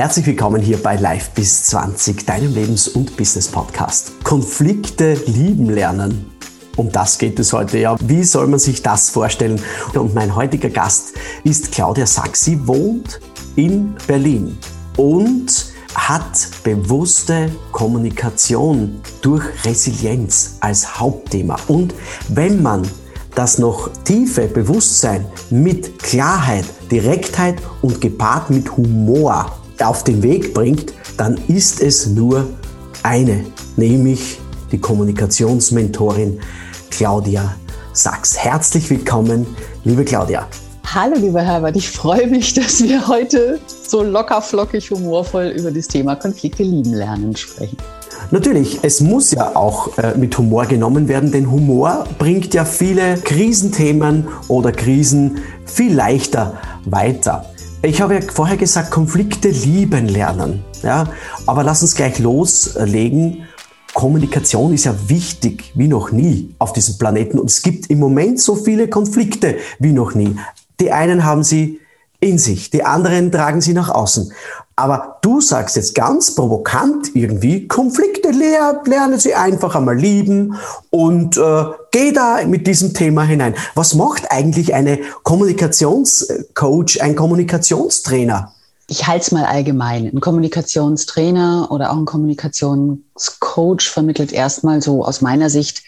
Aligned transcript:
Herzlich 0.00 0.24
willkommen 0.24 0.62
hier 0.62 0.78
bei 0.78 0.96
Live 0.96 1.32
bis 1.32 1.64
20, 1.64 2.24
deinem 2.24 2.54
Lebens- 2.54 2.88
und 2.88 3.18
Business-Podcast. 3.18 4.24
Konflikte 4.24 5.12
lieben 5.26 5.68
lernen. 5.68 6.30
Um 6.78 6.90
das 6.90 7.18
geht 7.18 7.38
es 7.38 7.52
heute 7.52 7.76
ja. 7.76 7.96
Wie 8.00 8.24
soll 8.24 8.46
man 8.46 8.58
sich 8.58 8.82
das 8.82 9.10
vorstellen? 9.10 9.60
Und 9.92 10.14
mein 10.14 10.34
heutiger 10.34 10.70
Gast 10.70 11.12
ist 11.44 11.72
Claudia 11.72 12.06
Sachs. 12.06 12.46
Sie 12.46 12.66
wohnt 12.66 13.20
in 13.56 13.94
Berlin 14.06 14.56
und 14.96 15.66
hat 15.94 16.48
bewusste 16.64 17.50
Kommunikation 17.70 19.02
durch 19.20 19.44
Resilienz 19.66 20.56
als 20.60 20.98
Hauptthema. 20.98 21.58
Und 21.68 21.92
wenn 22.30 22.62
man 22.62 22.88
das 23.34 23.58
noch 23.58 23.90
tiefe 24.04 24.48
Bewusstsein 24.48 25.26
mit 25.50 25.98
Klarheit, 25.98 26.64
Direktheit 26.90 27.56
und 27.82 28.00
gepaart 28.00 28.48
mit 28.48 28.78
Humor 28.78 29.59
auf 29.82 30.04
den 30.04 30.22
Weg 30.22 30.54
bringt, 30.54 30.92
dann 31.16 31.38
ist 31.48 31.80
es 31.80 32.06
nur 32.06 32.46
eine, 33.02 33.44
nämlich 33.76 34.38
die 34.72 34.78
Kommunikationsmentorin 34.78 36.40
Claudia 36.90 37.54
Sachs. 37.92 38.38
Herzlich 38.38 38.88
willkommen, 38.88 39.46
liebe 39.84 40.04
Claudia. 40.04 40.46
Hallo, 40.92 41.16
lieber 41.16 41.42
Herbert. 41.42 41.76
Ich 41.76 41.88
freue 41.88 42.26
mich, 42.26 42.54
dass 42.54 42.82
wir 42.82 43.06
heute 43.06 43.60
so 43.68 44.02
locker, 44.02 44.42
flockig, 44.42 44.90
humorvoll 44.90 45.54
über 45.56 45.70
das 45.70 45.88
Thema 45.88 46.16
Konflikte 46.16 46.62
lieben 46.62 46.94
lernen 46.94 47.36
sprechen. 47.36 47.76
Natürlich, 48.32 48.78
es 48.82 49.00
muss 49.00 49.30
ja 49.32 49.56
auch 49.56 49.96
äh, 49.98 50.16
mit 50.16 50.36
Humor 50.36 50.66
genommen 50.66 51.08
werden, 51.08 51.32
denn 51.32 51.50
Humor 51.50 52.04
bringt 52.18 52.54
ja 52.54 52.64
viele 52.64 53.16
Krisenthemen 53.16 54.28
oder 54.48 54.72
Krisen 54.72 55.38
viel 55.64 55.94
leichter 55.94 56.58
weiter. 56.84 57.49
Ich 57.82 58.02
habe 58.02 58.16
ja 58.16 58.20
vorher 58.20 58.58
gesagt, 58.58 58.90
Konflikte 58.90 59.48
lieben 59.48 60.06
lernen. 60.06 60.62
Ja? 60.82 61.08
Aber 61.46 61.64
lass 61.64 61.80
uns 61.80 61.94
gleich 61.94 62.18
loslegen. 62.18 63.44
Kommunikation 63.94 64.74
ist 64.74 64.84
ja 64.84 64.94
wichtig 65.08 65.72
wie 65.74 65.88
noch 65.88 66.12
nie 66.12 66.54
auf 66.58 66.74
diesem 66.74 66.98
Planeten 66.98 67.38
und 67.38 67.50
es 67.50 67.62
gibt 67.62 67.88
im 67.90 67.98
Moment 67.98 68.38
so 68.38 68.54
viele 68.54 68.88
Konflikte 68.88 69.56
wie 69.78 69.92
noch 69.92 70.14
nie. 70.14 70.36
Die 70.78 70.92
einen 70.92 71.24
haben 71.24 71.42
sie 71.42 71.80
in 72.20 72.38
sich, 72.38 72.68
die 72.68 72.84
anderen 72.84 73.32
tragen 73.32 73.62
sie 73.62 73.72
nach 73.72 73.88
außen. 73.88 74.30
Aber 74.80 75.18
du 75.20 75.40
sagst 75.40 75.76
jetzt 75.76 75.94
ganz 75.94 76.34
provokant 76.34 77.14
irgendwie, 77.14 77.68
Konflikte 77.68 78.30
lernen 78.30 79.18
sie 79.18 79.34
einfach 79.34 79.74
einmal 79.74 79.96
lieben 79.96 80.56
und 80.88 81.36
äh, 81.36 81.64
geh 81.90 82.12
da 82.12 82.38
mit 82.46 82.66
diesem 82.66 82.94
Thema 82.94 83.24
hinein. 83.24 83.54
Was 83.74 83.94
macht 83.94 84.30
eigentlich 84.30 84.74
eine 84.74 84.98
Kommunikationscoach, 85.22 87.02
ein 87.02 87.14
Kommunikationstrainer? 87.14 88.54
Ich 88.88 89.06
halte 89.06 89.26
es 89.26 89.32
mal 89.32 89.44
allgemein. 89.44 90.06
Ein 90.06 90.20
Kommunikationstrainer 90.20 91.68
oder 91.70 91.92
auch 91.92 91.96
ein 91.96 92.06
Kommunikationscoach 92.06 93.88
vermittelt 93.88 94.32
erstmal 94.32 94.82
so 94.82 95.04
aus 95.04 95.20
meiner 95.20 95.50
Sicht 95.50 95.84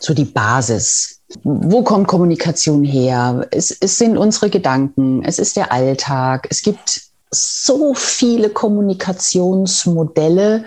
so 0.00 0.14
die 0.14 0.24
Basis. 0.24 1.20
Wo 1.44 1.84
kommt 1.84 2.08
Kommunikation 2.08 2.82
her? 2.82 3.46
Es, 3.52 3.70
es 3.70 3.98
sind 3.98 4.16
unsere 4.16 4.50
Gedanken, 4.50 5.22
es 5.24 5.38
ist 5.38 5.56
der 5.56 5.70
Alltag, 5.70 6.48
es 6.50 6.62
gibt 6.62 7.09
so 7.30 7.94
viele 7.94 8.50
Kommunikationsmodelle, 8.50 10.66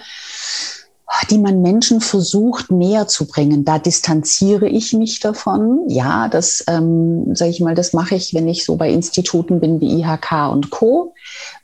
die 1.29 1.37
man 1.37 1.61
Menschen 1.61 2.01
versucht 2.01 2.71
näher 2.71 3.07
zu 3.07 3.27
bringen. 3.27 3.65
Da 3.65 3.77
distanziere 3.77 4.67
ich 4.67 4.93
mich 4.93 5.19
davon. 5.19 5.83
Ja, 5.87 6.27
das 6.27 6.63
ähm, 6.67 7.35
sage 7.35 7.51
ich 7.51 7.59
mal, 7.59 7.75
das 7.75 7.93
mache 7.93 8.15
ich, 8.15 8.33
wenn 8.33 8.47
ich 8.47 8.65
so 8.65 8.77
bei 8.77 8.89
Instituten 8.89 9.59
bin 9.59 9.79
wie 9.79 10.01
IHK 10.01 10.49
und 10.51 10.71
Co, 10.71 11.13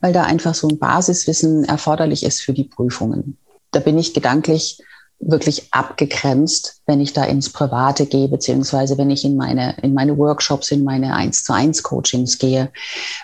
weil 0.01 0.13
da 0.13 0.21
einfach 0.23 0.53
so 0.53 0.67
ein 0.67 0.77
Basiswissen 0.77 1.63
erforderlich 1.63 2.23
ist 2.23 2.41
für 2.41 2.53
die 2.53 2.65
Prüfungen. 2.65 3.37
Da 3.71 3.79
bin 3.79 3.97
ich 3.97 4.13
gedanklich 4.13 4.83
wirklich 5.19 5.73
abgegrenzt, 5.73 6.81
wenn 6.85 7.01
ich 7.01 7.13
da 7.13 7.23
ins 7.23 7.51
Private 7.51 8.05
gehe, 8.05 8.29
beziehungsweise 8.29 8.97
wenn 8.97 9.09
ich 9.09 9.25
in 9.25 9.35
meine, 9.35 9.75
in 9.81 9.93
meine 9.93 10.17
Workshops, 10.17 10.71
in 10.71 10.83
meine 10.83 11.13
1 11.13 11.43
zu 11.43 11.53
1 11.53 11.83
Coachings 11.83 12.37
gehe, 12.37 12.71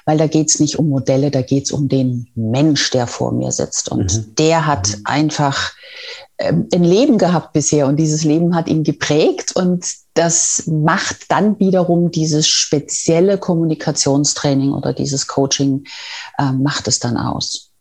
weil 0.05 0.17
da 0.17 0.27
geht's 0.27 0.59
nicht 0.59 0.77
um 0.77 0.89
Modelle, 0.89 1.31
da 1.31 1.41
geht's 1.41 1.71
um 1.71 1.87
den 1.87 2.27
Mensch, 2.35 2.89
der 2.91 3.07
vor 3.07 3.31
mir 3.31 3.51
sitzt. 3.51 3.89
Und 3.89 4.13
mhm. 4.13 4.35
der 4.35 4.67
hat 4.67 4.89
mhm. 4.89 5.01
einfach 5.05 5.71
ähm, 6.37 6.67
ein 6.73 6.83
Leben 6.83 7.17
gehabt 7.17 7.53
bisher 7.53 7.87
und 7.87 7.95
dieses 7.95 8.25
Leben 8.25 8.55
hat 8.55 8.67
ihn 8.67 8.83
geprägt 8.83 9.55
und 9.55 9.85
das 10.15 10.63
macht 10.67 11.31
dann 11.31 11.59
wiederum 11.59 12.11
dieses 12.11 12.47
spezielle 12.47 13.37
Kommunikationstraining 13.37 14.73
oder 14.73 14.91
dieses 14.91 15.27
Coaching, 15.27 15.85
äh, 16.37 16.51
macht 16.51 16.89
es 16.89 16.99
dann 16.99 17.15
aus. 17.15 17.71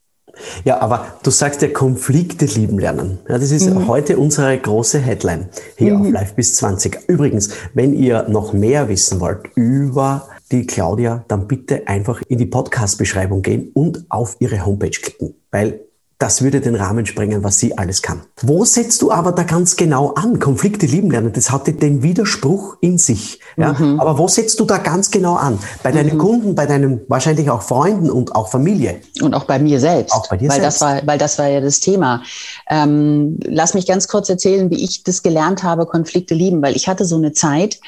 Ja, 0.64 0.80
aber 0.80 1.06
du 1.22 1.30
sagst 1.30 1.62
ja 1.62 1.68
Konflikte 1.68 2.46
lieben 2.46 2.78
lernen. 2.78 3.18
Ja, 3.28 3.38
das 3.38 3.50
ist 3.50 3.68
mhm. 3.68 3.88
heute 3.88 4.18
unsere 4.18 4.56
große 4.58 4.98
Headline 4.98 5.48
hier 5.76 5.94
mhm. 5.94 6.00
auf 6.00 6.10
Live 6.10 6.34
bis 6.34 6.54
20. 6.54 7.08
Übrigens, 7.08 7.50
wenn 7.74 7.94
ihr 7.94 8.28
noch 8.28 8.52
mehr 8.52 8.88
wissen 8.88 9.20
wollt 9.20 9.40
über 9.54 10.28
die 10.52 10.66
Claudia, 10.66 11.24
dann 11.28 11.46
bitte 11.48 11.88
einfach 11.88 12.22
in 12.28 12.38
die 12.38 12.46
Podcast-Beschreibung 12.46 13.42
gehen 13.42 13.70
und 13.74 14.04
auf 14.08 14.36
ihre 14.40 14.64
Homepage 14.64 14.90
klicken, 14.90 15.34
weil 15.50 15.80
das 16.18 16.42
würde 16.42 16.60
den 16.60 16.74
Rahmen 16.74 17.06
sprengen, 17.06 17.42
was 17.42 17.58
sie 17.58 17.76
alles 17.76 18.00
kann. 18.00 18.22
Wo 18.40 18.64
setzt 18.64 19.02
du 19.02 19.10
aber 19.10 19.32
da 19.32 19.42
ganz 19.42 19.76
genau 19.76 20.14
an? 20.14 20.38
Konflikte 20.38 20.86
lieben 20.86 21.10
lernen, 21.10 21.32
das 21.32 21.50
hat 21.50 21.66
den 21.66 22.02
Widerspruch 22.02 22.76
in 22.80 22.98
sich. 22.98 23.40
Ja? 23.56 23.72
Mhm. 23.72 23.98
Aber 23.98 24.16
wo 24.18 24.28
setzt 24.28 24.60
du 24.60 24.64
da 24.64 24.78
ganz 24.78 25.10
genau 25.10 25.34
an? 25.34 25.58
Bei 25.82 25.90
deinen 25.90 26.14
mhm. 26.14 26.18
Kunden, 26.18 26.54
bei 26.54 26.66
deinen 26.66 27.00
wahrscheinlich 27.08 27.50
auch 27.50 27.62
Freunden 27.62 28.10
und 28.10 28.34
auch 28.34 28.48
Familie? 28.48 29.00
Und 29.22 29.34
auch 29.34 29.44
bei 29.44 29.58
mir 29.58 29.80
selbst. 29.80 30.14
Auch 30.14 30.28
bei 30.28 30.36
dir 30.36 30.48
weil 30.48 30.60
selbst. 30.60 30.80
Das 30.80 30.88
war, 30.88 31.06
weil 31.06 31.18
das 31.18 31.38
war 31.38 31.48
ja 31.48 31.60
das 31.60 31.80
Thema. 31.80 32.22
Ähm, 32.70 33.38
lass 33.44 33.74
mich 33.74 33.86
ganz 33.86 34.06
kurz 34.06 34.28
erzählen, 34.28 34.70
wie 34.70 34.84
ich 34.84 35.02
das 35.02 35.22
gelernt 35.22 35.62
habe, 35.64 35.86
Konflikte 35.86 36.34
lieben, 36.34 36.62
weil 36.62 36.76
ich 36.76 36.88
hatte 36.88 37.04
so 37.04 37.16
eine 37.16 37.32
Zeit, 37.32 37.80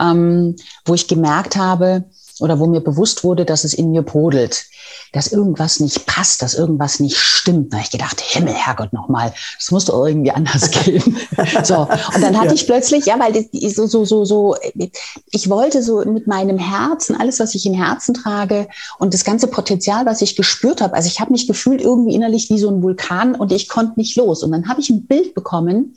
ähm, 0.00 0.56
wo 0.86 0.94
ich 0.94 1.06
gemerkt 1.06 1.56
habe, 1.56 2.04
oder 2.40 2.58
wo 2.58 2.66
mir 2.66 2.80
bewusst 2.80 3.24
wurde, 3.24 3.44
dass 3.44 3.64
es 3.64 3.74
in 3.74 3.90
mir 3.90 4.02
brodelt 4.02 4.66
dass 5.14 5.28
irgendwas 5.28 5.78
nicht 5.78 6.06
passt, 6.06 6.42
dass 6.42 6.54
irgendwas 6.54 6.98
nicht 6.98 7.16
stimmt. 7.16 7.72
Da 7.72 7.76
habe 7.76 7.84
ich 7.84 7.92
gedacht, 7.92 8.20
Himmel, 8.20 8.52
Herrgott, 8.52 8.92
nochmal, 8.92 9.32
das 9.58 9.70
muss 9.70 9.84
doch 9.84 10.04
irgendwie 10.06 10.32
anders 10.32 10.70
gehen. 10.84 11.16
so. 11.62 11.82
Und 12.14 12.20
dann 12.20 12.36
hatte 12.36 12.48
ja. 12.48 12.54
ich 12.54 12.66
plötzlich, 12.66 13.06
ja, 13.06 13.18
weil 13.18 13.48
so, 13.72 13.86
so, 13.86 14.04
so, 14.04 14.24
so, 14.24 14.56
ich 15.30 15.48
wollte 15.48 15.82
so 15.82 16.04
mit 16.04 16.26
meinem 16.26 16.58
Herzen, 16.58 17.16
alles, 17.16 17.38
was 17.38 17.54
ich 17.54 17.64
im 17.64 17.74
Herzen 17.74 18.14
trage 18.14 18.68
und 18.98 19.14
das 19.14 19.24
ganze 19.24 19.46
Potenzial, 19.46 20.04
was 20.04 20.20
ich 20.20 20.34
gespürt 20.34 20.80
habe, 20.80 20.94
also 20.94 21.06
ich 21.06 21.20
habe 21.20 21.30
mich 21.30 21.46
gefühlt 21.46 21.80
irgendwie 21.80 22.14
innerlich 22.14 22.50
wie 22.50 22.58
so 22.58 22.68
ein 22.68 22.82
Vulkan 22.82 23.36
und 23.36 23.52
ich 23.52 23.68
konnte 23.68 24.00
nicht 24.00 24.16
los. 24.16 24.42
Und 24.42 24.50
dann 24.50 24.68
habe 24.68 24.80
ich 24.80 24.90
ein 24.90 25.06
Bild 25.06 25.34
bekommen 25.34 25.94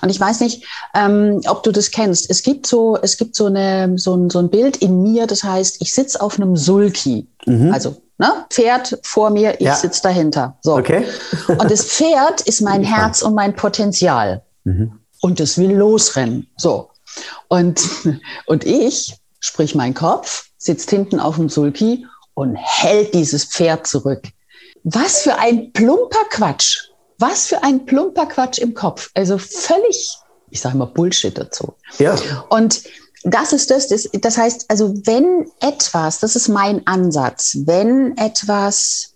und 0.00 0.10
ich 0.10 0.20
weiß 0.20 0.40
nicht, 0.40 0.64
ähm, 0.94 1.40
ob 1.48 1.64
du 1.64 1.72
das 1.72 1.90
kennst. 1.90 2.30
Es 2.30 2.44
gibt 2.44 2.68
so, 2.68 2.96
es 3.02 3.16
gibt 3.16 3.34
so 3.34 3.46
eine, 3.46 3.98
so 3.98 4.14
ein, 4.14 4.30
so 4.30 4.38
ein 4.38 4.48
Bild 4.48 4.76
in 4.76 5.02
mir, 5.02 5.26
das 5.26 5.42
heißt, 5.42 5.79
ich 5.80 5.94
sitze 5.94 6.20
auf 6.20 6.36
einem 6.36 6.56
Sulki. 6.56 7.26
Mhm. 7.46 7.72
Also 7.72 7.96
Ne? 8.20 8.44
Pferd 8.50 8.98
vor 9.02 9.30
mir, 9.30 9.54
ich 9.60 9.66
ja. 9.66 9.74
sitze 9.74 10.02
dahinter. 10.02 10.58
So. 10.60 10.76
Okay. 10.76 11.06
und 11.48 11.70
das 11.70 11.86
Pferd 11.86 12.42
ist 12.42 12.60
mein 12.60 12.84
Herz 12.84 13.22
und 13.22 13.34
mein 13.34 13.56
Potenzial. 13.56 14.42
Mhm. 14.64 15.00
Und 15.22 15.40
es 15.40 15.56
will 15.56 15.74
losrennen. 15.74 16.46
So. 16.58 16.90
Und, 17.48 17.80
und 18.46 18.66
ich, 18.66 19.16
sprich 19.38 19.74
mein 19.74 19.94
Kopf, 19.94 20.50
sitzt 20.58 20.90
hinten 20.90 21.18
auf 21.18 21.36
dem 21.36 21.48
Sulki 21.48 22.06
und 22.34 22.56
hält 22.56 23.14
dieses 23.14 23.46
Pferd 23.46 23.86
zurück. 23.86 24.24
Was 24.84 25.22
für 25.22 25.38
ein 25.38 25.72
plumper 25.72 26.24
Quatsch. 26.28 26.90
Was 27.16 27.46
für 27.46 27.62
ein 27.62 27.86
plumper 27.86 28.26
Quatsch 28.26 28.58
im 28.58 28.74
Kopf. 28.74 29.10
Also 29.14 29.38
völlig, 29.38 30.18
ich 30.50 30.60
sage 30.60 30.76
mal 30.76 30.84
Bullshit 30.84 31.38
dazu. 31.38 31.72
Ja. 31.98 32.16
Und 32.50 32.82
das 33.22 33.52
ist 33.52 33.70
das, 33.70 33.88
das, 33.88 34.08
das 34.12 34.38
heißt, 34.38 34.66
also 34.68 34.94
wenn 35.04 35.46
etwas, 35.60 36.20
das 36.20 36.36
ist 36.36 36.48
mein 36.48 36.86
Ansatz, 36.86 37.56
wenn 37.64 38.16
etwas 38.16 39.14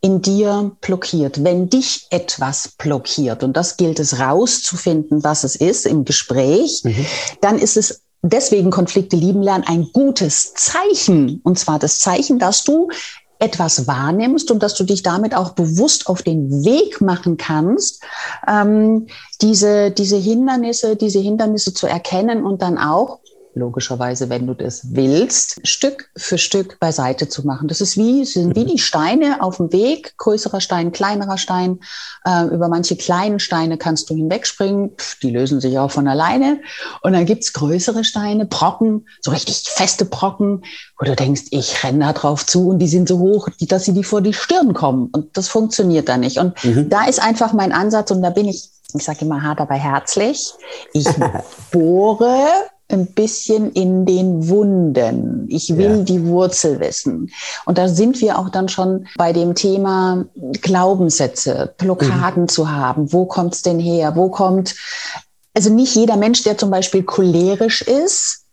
in 0.00 0.20
dir 0.20 0.72
blockiert, 0.80 1.44
wenn 1.44 1.68
dich 1.68 2.06
etwas 2.10 2.72
blockiert, 2.76 3.44
und 3.44 3.56
das 3.56 3.76
gilt 3.76 4.00
es 4.00 4.18
rauszufinden, 4.18 5.22
was 5.22 5.44
es 5.44 5.54
ist 5.54 5.86
im 5.86 6.04
Gespräch, 6.04 6.82
mhm. 6.82 7.06
dann 7.40 7.58
ist 7.58 7.76
es 7.76 8.02
deswegen 8.22 8.70
Konflikte 8.70 9.16
lieben 9.16 9.42
lernen 9.42 9.64
ein 9.66 9.88
gutes 9.92 10.54
Zeichen. 10.54 11.40
Und 11.44 11.58
zwar 11.58 11.78
das 11.78 11.98
Zeichen, 11.98 12.38
dass 12.38 12.64
du 12.64 12.88
etwas 13.38 13.88
wahrnimmst 13.88 14.50
und 14.52 14.62
dass 14.62 14.74
du 14.74 14.84
dich 14.84 15.02
damit 15.02 15.34
auch 15.34 15.50
bewusst 15.50 16.06
auf 16.06 16.22
den 16.22 16.64
Weg 16.64 17.00
machen 17.00 17.36
kannst, 17.36 18.00
ähm, 18.46 19.08
diese, 19.40 19.90
diese 19.90 20.16
Hindernisse, 20.16 20.94
diese 20.94 21.18
Hindernisse 21.18 21.74
zu 21.74 21.88
erkennen 21.88 22.44
und 22.44 22.62
dann 22.62 22.78
auch 22.78 23.18
logischerweise, 23.54 24.30
wenn 24.30 24.46
du 24.46 24.54
das 24.54 24.94
willst, 24.94 25.66
Stück 25.66 26.10
für 26.16 26.38
Stück 26.38 26.78
beiseite 26.80 27.28
zu 27.28 27.46
machen. 27.46 27.68
Das 27.68 27.80
ist 27.80 27.96
wie, 27.96 28.24
sind 28.24 28.56
wie 28.56 28.64
die 28.64 28.78
Steine 28.78 29.42
auf 29.42 29.58
dem 29.58 29.72
Weg, 29.72 30.16
größerer 30.16 30.60
Stein, 30.60 30.92
kleinerer 30.92 31.38
Stein. 31.38 31.80
Äh, 32.24 32.46
über 32.46 32.68
manche 32.68 32.96
kleinen 32.96 33.40
Steine 33.40 33.78
kannst 33.78 34.08
du 34.08 34.14
hinwegspringen, 34.14 34.92
Pff, 34.96 35.18
die 35.20 35.30
lösen 35.30 35.60
sich 35.60 35.78
auch 35.78 35.90
von 35.90 36.08
alleine. 36.08 36.60
Und 37.02 37.12
dann 37.12 37.26
gibt's 37.26 37.52
größere 37.52 38.04
Steine, 38.04 38.46
Brocken, 38.46 39.06
so 39.20 39.30
richtig 39.30 39.64
feste 39.68 40.04
Brocken, 40.04 40.64
wo 40.98 41.04
du 41.04 41.14
denkst, 41.14 41.44
ich 41.50 41.84
renne 41.84 42.06
da 42.06 42.12
drauf 42.12 42.46
zu 42.46 42.68
und 42.68 42.78
die 42.78 42.88
sind 42.88 43.08
so 43.08 43.18
hoch, 43.18 43.48
dass 43.60 43.84
sie 43.84 43.92
dir 43.92 44.04
vor 44.04 44.22
die 44.22 44.34
Stirn 44.34 44.72
kommen. 44.72 45.10
Und 45.12 45.36
das 45.36 45.48
funktioniert 45.48 46.08
da 46.08 46.16
nicht. 46.16 46.38
Und 46.38 46.62
mhm. 46.64 46.88
da 46.88 47.04
ist 47.04 47.22
einfach 47.22 47.52
mein 47.52 47.72
Ansatz 47.72 48.10
und 48.10 48.22
da 48.22 48.30
bin 48.30 48.48
ich 48.48 48.70
ich 48.94 49.04
sage 49.04 49.24
immer 49.24 49.42
hart, 49.42 49.58
aber 49.58 49.74
herzlich. 49.74 50.52
Ich 50.92 51.06
bohre 51.72 52.46
ein 52.92 53.06
bisschen 53.06 53.72
in 53.72 54.06
den 54.06 54.48
Wunden. 54.48 55.46
Ich 55.48 55.76
will 55.76 55.98
ja. 55.98 56.02
die 56.02 56.24
Wurzel 56.26 56.80
wissen. 56.80 57.30
Und 57.64 57.78
da 57.78 57.88
sind 57.88 58.20
wir 58.20 58.38
auch 58.38 58.48
dann 58.48 58.68
schon 58.68 59.06
bei 59.16 59.32
dem 59.32 59.54
Thema 59.54 60.24
Glaubenssätze, 60.60 61.74
Blockaden 61.78 62.44
mhm. 62.44 62.48
zu 62.48 62.70
haben. 62.70 63.12
Wo 63.12 63.26
kommt 63.26 63.54
es 63.54 63.62
denn 63.62 63.78
her? 63.78 64.16
Wo 64.16 64.28
kommt, 64.28 64.74
also 65.54 65.70
nicht 65.70 65.94
jeder 65.94 66.16
Mensch, 66.16 66.42
der 66.42 66.58
zum 66.58 66.70
Beispiel 66.70 67.02
cholerisch 67.02 67.82
ist, 67.82 68.44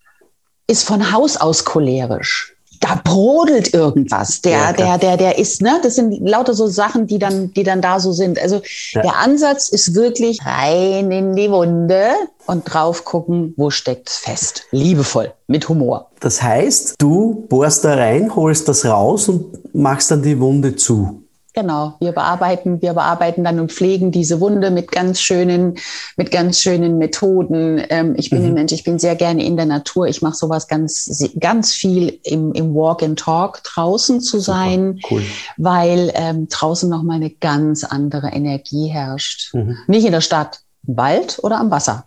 ist 0.68 0.84
von 0.84 1.12
Haus 1.12 1.38
aus 1.38 1.66
cholerisch 1.66 2.56
da 2.80 3.00
brodelt 3.04 3.74
irgendwas. 3.74 4.42
Der, 4.42 4.52
ja, 4.52 4.74
der, 4.74 4.98
der, 4.98 5.18
der 5.18 5.38
ist, 5.38 5.62
ne? 5.62 5.80
Das 5.84 5.96
sind 5.96 6.28
lauter 6.28 6.54
so 6.54 6.68
Sachen, 6.68 7.08
die 7.08 7.20
dann, 7.20 7.54
die 7.54 7.64
dann 7.64 7.82
da 7.82 8.00
so 8.00 8.12
sind. 8.12 8.42
Also 8.42 8.62
ja. 8.92 9.02
der 9.02 9.18
Ansatz 9.18 9.70
ist 9.70 9.96
wirklich 9.96 10.40
rein 10.46 11.12
in 11.12 11.36
die 11.36 11.52
Wunde 11.52 12.12
und 12.46 12.64
drauf 12.64 13.06
gucken, 13.06 13.54
wo 13.58 13.70
steckt's 13.70 14.18
fest. 14.18 14.64
Liebevoll, 14.72 15.34
mit 15.48 15.68
Humor. 15.68 16.10
Das 16.20 16.42
heißt, 16.42 16.96
du 16.98 17.46
bohrst 17.50 17.84
da 17.84 17.96
rein, 17.96 18.36
holst 18.36 18.68
das 18.68 18.86
raus 18.86 19.30
und 19.30 19.76
machst 19.76 20.12
dann 20.12 20.22
die 20.22 20.40
Wunde 20.40 20.76
zu. 20.76 21.19
Genau, 21.54 21.96
wir 22.00 22.12
bearbeiten, 22.12 22.82
wir 22.82 22.94
bearbeiten 22.94 23.44
dann 23.44 23.60
und 23.60 23.72
pflegen 23.72 24.12
diese 24.12 24.40
Wunde 24.40 24.70
mit 24.70 24.92
ganz 24.92 25.20
schönen, 25.20 25.78
mit 26.16 26.30
ganz 26.32 26.60
schönen 26.60 27.00
Methoden. 27.00 27.84
Ähm, 27.90 28.14
ich 28.18 28.30
bin 28.30 28.42
mhm. 28.42 28.50
ein 28.50 28.54
Mensch, 28.54 28.72
ich 28.72 28.84
bin 28.84 29.00
sehr 29.00 29.16
gerne 29.16 29.44
in 29.44 29.58
der 29.58 29.66
Natur. 29.66 30.08
Ich 30.08 30.22
mache 30.22 30.36
sowas 30.36 30.68
ganz, 30.68 31.28
ganz 31.40 31.74
viel 31.74 32.20
im, 32.24 32.54
im 32.54 32.76
Walk 32.76 33.02
and 33.02 33.18
Talk 33.18 33.64
draußen 33.64 34.22
zu 34.22 34.40
sein, 34.40 35.00
cool. 35.10 35.24
weil 35.58 36.12
ähm, 36.14 36.48
draußen 36.50 36.88
noch 36.88 37.02
mal 37.02 37.16
eine 37.16 37.32
ganz 37.32 37.84
andere 37.84 38.28
Energie 38.28 38.88
herrscht. 38.88 39.54
Mhm. 39.56 39.78
Nicht 39.88 40.06
in 40.06 40.12
der 40.12 40.22
Stadt, 40.22 40.60
im 40.88 40.98
Wald 40.98 41.40
oder 41.42 41.60
am 41.60 41.72
Wasser. 41.72 42.06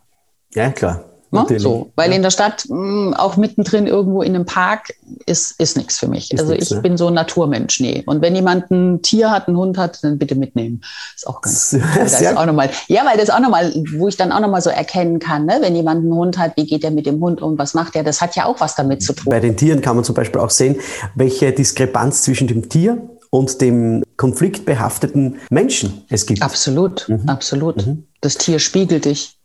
Ja, 0.55 0.71
klar. 0.71 1.05
Ne? 1.33 1.59
So, 1.59 1.93
weil 1.97 2.11
ja. 2.11 2.17
in 2.17 2.23
der 2.23 2.31
Stadt, 2.31 2.67
mh, 2.69 2.77
mm, 2.77 3.15
auch 3.15 3.39
mittendrin 3.39 3.87
irgendwo 3.87 4.21
in 4.21 4.35
einem 4.35 4.45
Park, 4.45 4.93
ist, 5.25 5.59
ist 5.59 5.79
nichts 5.79 5.99
für 5.99 6.07
mich. 6.07 6.31
Ist 6.31 6.41
also 6.41 6.53
nix, 6.53 6.67
ich 6.67 6.77
ne? 6.77 6.83
bin 6.83 6.97
so 6.99 7.09
ein 7.09 7.15
Naturmensch, 7.15 7.81
nee. 7.81 8.03
Und 8.05 8.21
wenn 8.21 8.35
jemand 8.35 8.71
ein 8.71 9.01
Tier 9.01 9.31
hat, 9.31 9.49
einen 9.49 9.57
Hund 9.57 9.79
hat, 9.79 10.05
dann 10.05 10.19
bitte 10.19 10.35
mitnehmen. 10.35 10.83
Ist 11.17 11.27
auch 11.27 11.41
ganz 11.41 11.73
cool. 11.73 11.83
Das 11.97 12.21
ist 12.21 12.37
auch 12.37 12.45
nochmal, 12.45 12.71
ja, 12.89 13.07
weil 13.07 13.17
das 13.17 13.31
auch 13.31 13.41
nochmal, 13.41 13.73
wo 13.97 14.09
ich 14.09 14.17
dann 14.17 14.31
auch 14.31 14.41
nochmal 14.41 14.61
so 14.61 14.69
erkennen 14.69 15.21
kann, 15.21 15.47
ne? 15.47 15.59
wenn 15.61 15.75
jemand 15.75 16.03
einen 16.03 16.13
Hund 16.13 16.37
hat, 16.37 16.57
wie 16.57 16.67
geht 16.67 16.85
er 16.85 16.91
mit 16.91 17.07
dem 17.07 17.21
Hund 17.21 17.41
um, 17.41 17.57
was 17.57 17.73
macht 17.73 17.97
er, 17.97 18.05
das 18.05 18.21
hat 18.21 18.37
ja 18.37 18.45
auch 18.45 18.61
was 18.61 18.75
damit 18.75 19.03
zu 19.03 19.15
tun. 19.15 19.31
Bei 19.31 19.41
den 19.41 19.57
Tieren 19.57 19.81
kann 19.81 19.97
man 19.97 20.05
zum 20.05 20.15
Beispiel 20.15 20.41
auch 20.41 20.51
sehen, 20.51 20.77
welche 21.15 21.53
Diskrepanz 21.53 22.23
zwischen 22.23 22.47
dem 22.47 22.69
Tier 22.69 22.99
und 23.31 23.63
dem 23.63 24.05
konfliktbehafteten 24.19 25.39
Menschen 25.49 26.05
es 26.11 26.27
gibt. 26.27 26.43
Absolut, 26.43 27.09
mhm. 27.09 27.23
absolut. 27.27 27.87
Mhm. 27.87 28.05
Das 28.21 28.37
Tier 28.37 28.59
spiegelt 28.59 29.07
dich. 29.07 29.39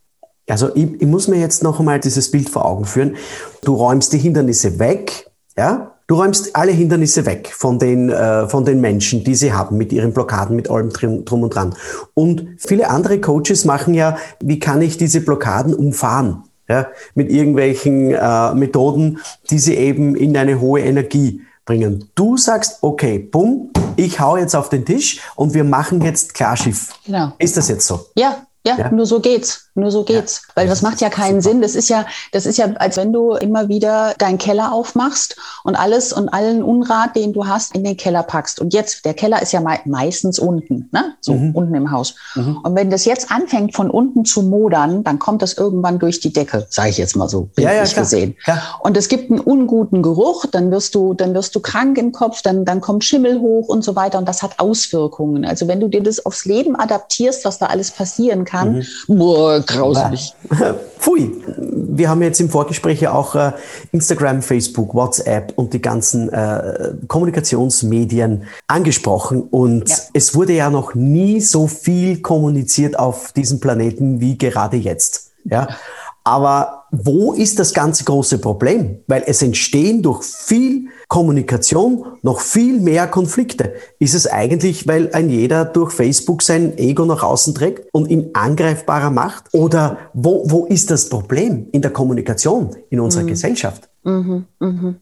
Also 0.49 0.73
ich, 0.75 1.01
ich 1.01 1.07
muss 1.07 1.27
mir 1.27 1.39
jetzt 1.39 1.63
noch 1.63 1.79
einmal 1.79 1.99
dieses 1.99 2.31
Bild 2.31 2.49
vor 2.49 2.65
Augen 2.65 2.85
führen. 2.85 3.17
Du 3.63 3.75
räumst 3.75 4.13
die 4.13 4.17
Hindernisse 4.17 4.79
weg, 4.79 5.29
ja? 5.57 5.93
Du 6.07 6.15
räumst 6.15 6.55
alle 6.55 6.71
Hindernisse 6.71 7.25
weg 7.25 7.51
von 7.53 7.79
den, 7.79 8.09
äh, 8.09 8.47
von 8.47 8.63
den 8.63 8.79
Menschen, 8.79 9.25
die 9.25 9.35
sie 9.35 9.51
haben, 9.51 9.75
mit 9.75 9.91
ihren 9.91 10.13
Blockaden, 10.13 10.55
mit 10.55 10.69
allem 10.69 10.89
drum, 10.89 11.25
drum 11.25 11.43
und 11.43 11.53
dran. 11.53 11.75
Und 12.13 12.47
viele 12.59 12.89
andere 12.89 13.19
Coaches 13.19 13.65
machen 13.65 13.93
ja, 13.93 14.17
wie 14.39 14.57
kann 14.57 14.81
ich 14.81 14.95
diese 14.95 15.19
Blockaden 15.19 15.73
umfahren? 15.73 16.43
Ja? 16.69 16.87
Mit 17.13 17.29
irgendwelchen 17.29 18.11
äh, 18.11 18.53
Methoden, 18.53 19.19
die 19.49 19.59
sie 19.59 19.75
eben 19.75 20.15
in 20.15 20.37
eine 20.37 20.61
hohe 20.61 20.79
Energie 20.79 21.41
bringen. 21.65 22.09
Du 22.15 22.37
sagst, 22.37 22.77
okay, 22.83 23.19
bumm, 23.19 23.71
ich 23.97 24.21
hau 24.21 24.37
jetzt 24.37 24.55
auf 24.55 24.69
den 24.69 24.85
Tisch 24.85 25.19
und 25.35 25.53
wir 25.53 25.65
machen 25.65 26.01
jetzt 26.01 26.33
Klarschiff. 26.33 26.93
Genau. 27.05 27.33
Ist 27.37 27.57
das 27.57 27.67
jetzt 27.67 27.85
so? 27.85 28.05
Ja, 28.15 28.47
ja, 28.65 28.77
ja, 28.77 28.91
nur 28.91 29.05
so 29.05 29.19
geht's. 29.19 29.66
Nur 29.77 29.91
so 29.91 30.03
geht's. 30.03 30.41
Ja. 30.47 30.53
Weil 30.55 30.67
das 30.67 30.81
macht 30.81 30.99
ja 31.01 31.09
keinen. 31.09 31.41
Sinn. 31.41 31.61
Das 31.61 31.75
ist 31.75 31.89
ja, 31.89 32.05
das 32.31 32.45
ist 32.45 32.57
ja, 32.57 32.73
als 32.77 32.97
wenn 32.97 33.13
du 33.13 33.33
immer 33.33 33.69
wieder 33.69 34.15
deinen 34.17 34.37
Keller 34.37 34.73
aufmachst 34.73 35.35
und 35.63 35.75
alles 35.75 36.13
und 36.13 36.29
allen 36.29 36.63
Unrat, 36.63 37.15
den 37.15 37.33
du 37.33 37.45
hast, 37.45 37.75
in 37.75 37.83
den 37.83 37.95
Keller 37.95 38.23
packst. 38.23 38.59
Und 38.59 38.73
jetzt, 38.73 39.05
der 39.05 39.13
Keller 39.13 39.41
ist 39.41 39.53
ja 39.53 39.61
me 39.61 39.77
meistens 39.85 40.39
unten, 40.39 40.89
ne? 40.91 41.15
So 41.21 41.33
mhm. 41.33 41.51
unten 41.55 41.75
im 41.75 41.91
Haus. 41.91 42.15
Mhm. 42.35 42.57
Und 42.63 42.75
wenn 42.75 42.89
das 42.89 43.05
jetzt 43.05 43.31
anfängt, 43.31 43.75
von 43.75 43.91
unten 43.91 44.25
zu 44.25 44.41
modern, 44.41 45.03
dann 45.03 45.19
kommt 45.19 45.41
das 45.41 45.53
irgendwann 45.53 45.99
durch 45.99 46.19
die 46.19 46.33
Decke, 46.33 46.65
sage 46.69 46.89
ich 46.89 46.97
jetzt 46.97 47.15
mal 47.15 47.29
so, 47.29 47.49
ja, 47.57 47.71
ja, 47.71 47.83
gesehen. 47.83 48.35
Ja. 48.47 48.79
Und 48.81 48.97
es 48.97 49.07
gibt 49.09 49.29
einen 49.29 49.39
unguten 49.39 50.01
Geruch, 50.01 50.45
dann 50.47 50.71
wirst 50.71 50.95
du, 50.95 51.13
dann 51.13 51.33
wirst 51.35 51.55
du 51.55 51.59
krank 51.59 51.97
im 51.97 52.11
Kopf, 52.11 52.41
dann, 52.41 52.65
dann 52.65 52.81
kommt 52.81 53.03
Schimmel 53.03 53.39
hoch 53.39 53.67
und 53.67 53.83
so 53.83 53.95
weiter. 53.95 54.17
Und 54.17 54.27
das 54.27 54.41
hat 54.41 54.59
Auswirkungen. 54.59 55.45
Also 55.45 55.67
wenn 55.67 55.79
du 55.79 55.87
dir 55.87 56.01
das 56.01 56.25
aufs 56.25 56.45
Leben 56.45 56.75
adaptierst, 56.75 57.45
was 57.45 57.59
da 57.59 57.67
alles 57.67 57.91
passieren 57.91 58.43
kann, 58.43 58.85
mhm. 59.07 59.17
boah, 59.17 59.61
grauselig. 59.67 60.33
Pfui. 60.99 61.31
Wir 61.57 62.09
haben 62.09 62.21
jetzt 62.21 62.39
im 62.39 62.49
Vorgespräch 62.49 63.01
ja 63.01 63.13
auch 63.13 63.35
äh, 63.35 63.51
Instagram, 63.91 64.41
Facebook, 64.41 64.93
WhatsApp 64.93 65.53
und 65.55 65.73
die 65.73 65.81
ganzen 65.81 66.29
äh, 66.29 66.93
Kommunikationsmedien 67.07 68.43
angesprochen. 68.67 69.43
Und 69.43 69.89
ja. 69.89 69.95
es 70.13 70.35
wurde 70.35 70.53
ja 70.53 70.69
noch 70.69 70.95
nie 70.95 71.41
so 71.41 71.67
viel 71.67 72.21
kommuniziert 72.21 72.97
auf 72.97 73.31
diesem 73.33 73.59
Planeten 73.59 74.19
wie 74.19 74.37
gerade 74.37 74.77
jetzt. 74.77 75.31
Ja. 75.45 75.67
Aber 76.27 76.83
wo 76.91 77.31
ist 77.31 77.57
das 77.57 77.73
ganze 77.73 78.03
große 78.03 78.39
Problem? 78.39 78.99
Weil 79.07 79.23
es 79.27 79.41
entstehen 79.41 80.01
durch 80.01 80.25
viel 80.25 80.89
Kommunikation 81.07 82.05
noch 82.21 82.41
viel 82.41 82.81
mehr 82.81 83.07
Konflikte. 83.07 83.75
Ist 83.97 84.13
es 84.13 84.27
eigentlich, 84.27 84.85
weil 84.89 85.09
ein 85.13 85.29
jeder 85.29 85.63
durch 85.63 85.93
Facebook 85.93 86.41
sein 86.41 86.77
Ego 86.77 87.05
nach 87.05 87.23
außen 87.23 87.55
trägt 87.55 87.87
und 87.93 88.09
ihn 88.09 88.31
angreifbarer 88.33 89.09
macht? 89.09 89.45
Oder 89.53 89.99
wo, 90.13 90.43
wo 90.47 90.65
ist 90.65 90.91
das 90.91 91.07
Problem 91.07 91.67
in 91.71 91.81
der 91.81 91.91
Kommunikation 91.91 92.75
in 92.89 92.99
unserer 92.99 93.23
mhm. 93.23 93.27
Gesellschaft? 93.27 93.87
Mhm, 94.03 94.47
mh. 94.59 94.95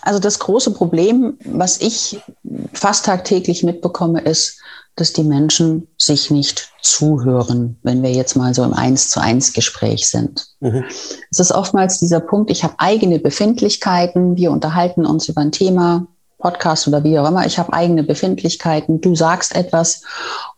Also 0.00 0.18
das 0.18 0.38
große 0.38 0.70
Problem, 0.70 1.36
was 1.44 1.82
ich 1.82 2.22
fast 2.72 3.04
tagtäglich 3.04 3.64
mitbekomme, 3.64 4.22
ist, 4.22 4.60
dass 4.96 5.12
die 5.12 5.24
Menschen 5.24 5.88
sich 5.98 6.30
nicht 6.30 6.72
zuhören, 6.80 7.78
wenn 7.82 8.02
wir 8.02 8.12
jetzt 8.12 8.36
mal 8.36 8.54
so 8.54 8.62
im 8.62 8.72
Eins 8.72 9.10
zu 9.10 9.20
eins 9.20 9.52
Gespräch 9.52 10.08
sind. 10.08 10.46
Mhm. 10.60 10.84
Es 11.30 11.40
ist 11.40 11.52
oftmals 11.52 11.98
dieser 11.98 12.20
Punkt, 12.20 12.50
ich 12.50 12.62
habe 12.62 12.74
eigene 12.78 13.18
Befindlichkeiten, 13.18 14.36
wir 14.36 14.52
unterhalten 14.52 15.04
uns 15.04 15.28
über 15.28 15.40
ein 15.40 15.52
Thema, 15.52 16.06
Podcast 16.38 16.86
oder 16.86 17.02
wie 17.04 17.18
auch 17.18 17.26
immer, 17.26 17.46
ich 17.46 17.58
habe 17.58 17.72
eigene 17.72 18.02
Befindlichkeiten, 18.02 19.00
du 19.00 19.16
sagst 19.16 19.56
etwas 19.56 20.02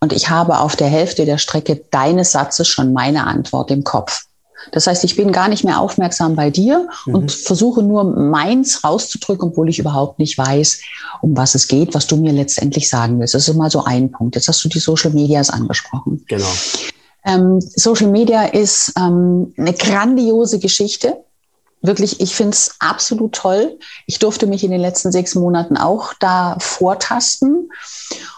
und 0.01 0.11
ich 0.11 0.29
habe 0.29 0.59
auf 0.59 0.75
der 0.75 0.87
Hälfte 0.87 1.25
der 1.25 1.37
Strecke 1.37 1.81
deines 1.91 2.33
Satzes 2.33 2.67
schon 2.67 2.91
meine 2.91 3.25
Antwort 3.25 3.71
im 3.71 3.85
Kopf. 3.85 4.25
Das 4.71 4.87
heißt, 4.87 5.03
ich 5.03 5.15
bin 5.15 5.31
gar 5.31 5.47
nicht 5.47 5.63
mehr 5.63 5.79
aufmerksam 5.79 6.35
bei 6.35 6.49
dir 6.49 6.87
mhm. 7.05 7.15
und 7.15 7.31
versuche 7.31 7.81
nur 7.83 8.03
meins 8.03 8.83
rauszudrücken, 8.83 9.49
obwohl 9.49 9.69
ich 9.69 9.79
überhaupt 9.79 10.19
nicht 10.19 10.37
weiß, 10.37 10.81
um 11.21 11.35
was 11.35 11.55
es 11.55 11.67
geht, 11.67 11.93
was 11.93 12.07
du 12.07 12.17
mir 12.17 12.33
letztendlich 12.33 12.89
sagen 12.89 13.19
willst. 13.19 13.33
Das 13.33 13.47
ist 13.47 13.55
mal 13.55 13.71
so 13.71 13.83
ein 13.83 14.11
Punkt. 14.11 14.35
Jetzt 14.35 14.47
hast 14.47 14.63
du 14.63 14.69
die 14.69 14.79
Social 14.79 15.11
Medias 15.11 15.49
angesprochen. 15.49 16.23
Genau. 16.27 16.47
Ähm, 17.25 17.59
Social 17.59 18.07
Media 18.07 18.45
ist 18.45 18.93
ähm, 18.97 19.53
eine 19.57 19.73
grandiose 19.73 20.59
Geschichte 20.59 21.17
wirklich, 21.81 22.19
ich 22.19 22.35
finde 22.35 22.51
es 22.51 22.75
absolut 22.79 23.33
toll. 23.33 23.77
Ich 24.05 24.19
durfte 24.19 24.47
mich 24.47 24.63
in 24.63 24.71
den 24.71 24.81
letzten 24.81 25.11
sechs 25.11 25.35
Monaten 25.35 25.77
auch 25.77 26.13
da 26.19 26.57
vortasten. 26.59 27.69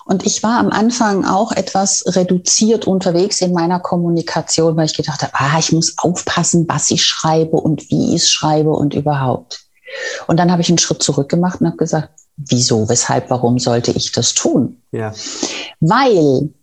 Und 0.05 0.25
ich 0.25 0.43
war 0.43 0.60
am 0.60 0.69
Anfang 0.69 1.25
auch 1.25 1.51
etwas 1.51 2.03
reduziert 2.08 2.88
unterwegs 2.88 3.41
in 3.41 3.53
meiner 3.53 3.79
Kommunikation, 3.79 4.75
weil 4.75 4.86
ich 4.86 4.98
gedacht 4.98 5.22
habe, 5.22 5.34
ah, 5.36 5.58
ich 5.60 5.72
muss 5.72 5.98
aufpassen, 5.98 6.65
was 6.67 6.91
ich 6.91 7.05
schreibe 7.05 7.58
und 7.58 7.89
wie 7.89 8.15
ich 8.15 8.24
es 8.24 8.29
schreibe 8.29 8.72
und 8.72 8.93
überhaupt. 8.93 9.65
Und 10.27 10.38
dann 10.38 10.51
habe 10.51 10.62
ich 10.62 10.69
einen 10.69 10.77
Schritt 10.77 11.01
zurück 11.01 11.29
gemacht 11.29 11.62
und 11.62 11.67
habe 11.67 11.77
gesagt, 11.77 12.10
wieso, 12.38 12.88
weshalb, 12.89 13.29
warum 13.29 13.60
sollte 13.60 13.91
ich 13.91 14.12
das 14.12 14.34
tun? 14.34 14.81
Ja. 14.91 15.13
Weil 15.79 16.53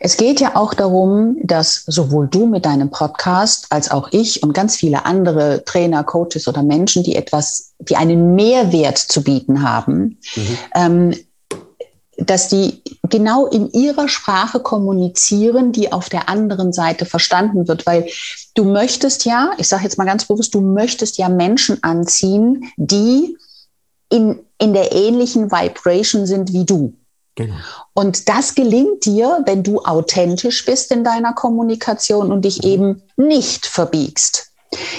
es 0.00 0.16
geht 0.16 0.40
ja 0.40 0.56
auch 0.56 0.72
darum, 0.74 1.36
dass 1.42 1.84
sowohl 1.86 2.26
du 2.26 2.46
mit 2.46 2.64
deinem 2.64 2.90
Podcast 2.90 3.66
als 3.70 3.90
auch 3.90 4.08
ich 4.12 4.42
und 4.42 4.54
ganz 4.54 4.76
viele 4.76 5.04
andere 5.04 5.64
Trainer, 5.64 6.04
Coaches 6.04 6.48
oder 6.48 6.62
Menschen, 6.62 7.02
die 7.02 7.16
etwas, 7.16 7.72
die 7.78 7.96
einen 7.96 8.34
Mehrwert 8.34 8.98
zu 8.98 9.22
bieten 9.22 9.62
haben, 9.62 10.18
mhm. 10.34 10.58
ähm, 10.74 11.14
dass 12.16 12.48
die 12.48 12.82
genau 13.08 13.46
in 13.46 13.70
ihrer 13.72 14.08
Sprache 14.08 14.60
kommunizieren, 14.60 15.72
die 15.72 15.92
auf 15.92 16.08
der 16.08 16.28
anderen 16.28 16.72
Seite 16.72 17.06
verstanden 17.06 17.66
wird, 17.66 17.86
weil 17.86 18.08
du 18.54 18.64
möchtest 18.64 19.24
ja, 19.24 19.52
ich 19.58 19.68
sage 19.68 19.84
jetzt 19.84 19.98
mal 19.98 20.04
ganz 20.04 20.24
bewusst, 20.26 20.54
du 20.54 20.60
möchtest 20.60 21.18
ja 21.18 21.28
Menschen 21.28 21.82
anziehen, 21.82 22.70
die 22.76 23.36
in, 24.10 24.40
in 24.58 24.72
der 24.74 24.92
ähnlichen 24.92 25.50
Vibration 25.50 26.26
sind 26.26 26.52
wie 26.52 26.64
du. 26.64 26.94
Genau. 27.36 27.54
Und 27.94 28.28
das 28.28 28.54
gelingt 28.54 29.04
dir, 29.04 29.42
wenn 29.46 29.62
du 29.62 29.80
authentisch 29.80 30.64
bist 30.64 30.90
in 30.90 31.04
deiner 31.04 31.32
Kommunikation 31.32 32.32
und 32.32 32.44
dich 32.44 32.62
mhm. 32.62 32.68
eben 32.68 33.02
nicht 33.16 33.66
verbiegst. 33.66 34.50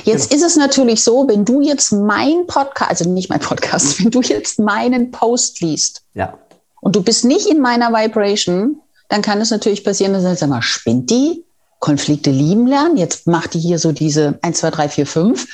Jetzt 0.03 0.29
genau. 0.29 0.41
ist 0.41 0.51
es 0.51 0.57
natürlich 0.57 1.03
so, 1.03 1.27
wenn 1.27 1.45
du 1.45 1.61
jetzt 1.61 1.91
mein 1.91 2.45
Podcast, 2.47 2.89
also 2.89 3.09
nicht 3.09 3.29
mein 3.29 3.39
Podcast, 3.39 3.99
wenn 4.03 4.11
du 4.11 4.21
jetzt 4.21 4.59
meinen 4.59 5.11
Post 5.11 5.61
liest 5.61 6.03
ja. 6.13 6.37
und 6.81 6.95
du 6.95 7.03
bist 7.03 7.25
nicht 7.25 7.47
in 7.47 7.61
meiner 7.61 7.91
Vibration, 7.91 8.81
dann 9.09 9.21
kann 9.21 9.41
es 9.41 9.51
natürlich 9.51 9.83
passieren, 9.83 10.13
dass 10.13 10.23
du 10.23 10.29
sagst, 10.29 10.47
mal, 10.47 10.61
spinnt 10.61 11.09
die? 11.09 11.45
Konflikte 11.79 12.31
lieben 12.31 12.67
lernen? 12.67 12.95
Jetzt 12.95 13.27
macht 13.27 13.55
die 13.55 13.59
hier 13.59 13.79
so 13.79 13.91
diese 13.91 14.39
1, 14.41 14.59
2, 14.59 14.69
3, 14.69 14.89
4, 14.89 15.07
5. 15.07 15.47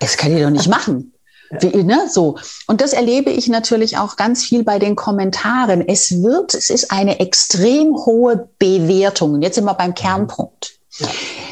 Das 0.00 0.16
kann 0.16 0.34
die 0.34 0.42
doch 0.42 0.50
nicht 0.50 0.68
machen. 0.70 1.13
Wie, 1.60 1.82
ne, 1.82 2.08
so. 2.10 2.36
Und 2.66 2.80
das 2.80 2.92
erlebe 2.92 3.30
ich 3.30 3.48
natürlich 3.48 3.98
auch 3.98 4.16
ganz 4.16 4.44
viel 4.44 4.64
bei 4.64 4.78
den 4.78 4.96
Kommentaren. 4.96 5.86
Es 5.86 6.22
wird, 6.22 6.54
es 6.54 6.70
ist 6.70 6.90
eine 6.90 7.20
extrem 7.20 7.94
hohe 7.94 8.48
Bewertung. 8.58 9.34
Und 9.34 9.42
jetzt 9.42 9.56
sind 9.56 9.64
wir 9.64 9.74
beim 9.74 9.94
Kernpunkt. 9.94 10.78
Ja. 10.98 11.08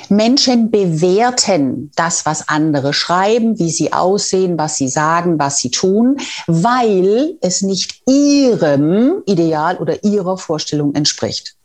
Menschen 0.09 0.71
bewerten 0.71 1.91
das, 1.97 2.27
was 2.27 2.49
andere 2.49 2.93
schreiben, 2.93 3.59
wie 3.59 3.71
sie 3.71 3.93
aussehen, 3.93 4.59
was 4.59 4.77
sie 4.77 4.89
sagen, 4.89 5.39
was 5.39 5.59
sie 5.59 5.71
tun, 5.71 6.19
weil 6.47 7.37
es 7.41 7.63
nicht 7.63 8.03
ihrem 8.07 9.23
Ideal 9.27 9.79
oder 9.79 10.05
ihrer 10.05 10.39
Vorstellung 10.39 10.95
entspricht. 10.95 11.57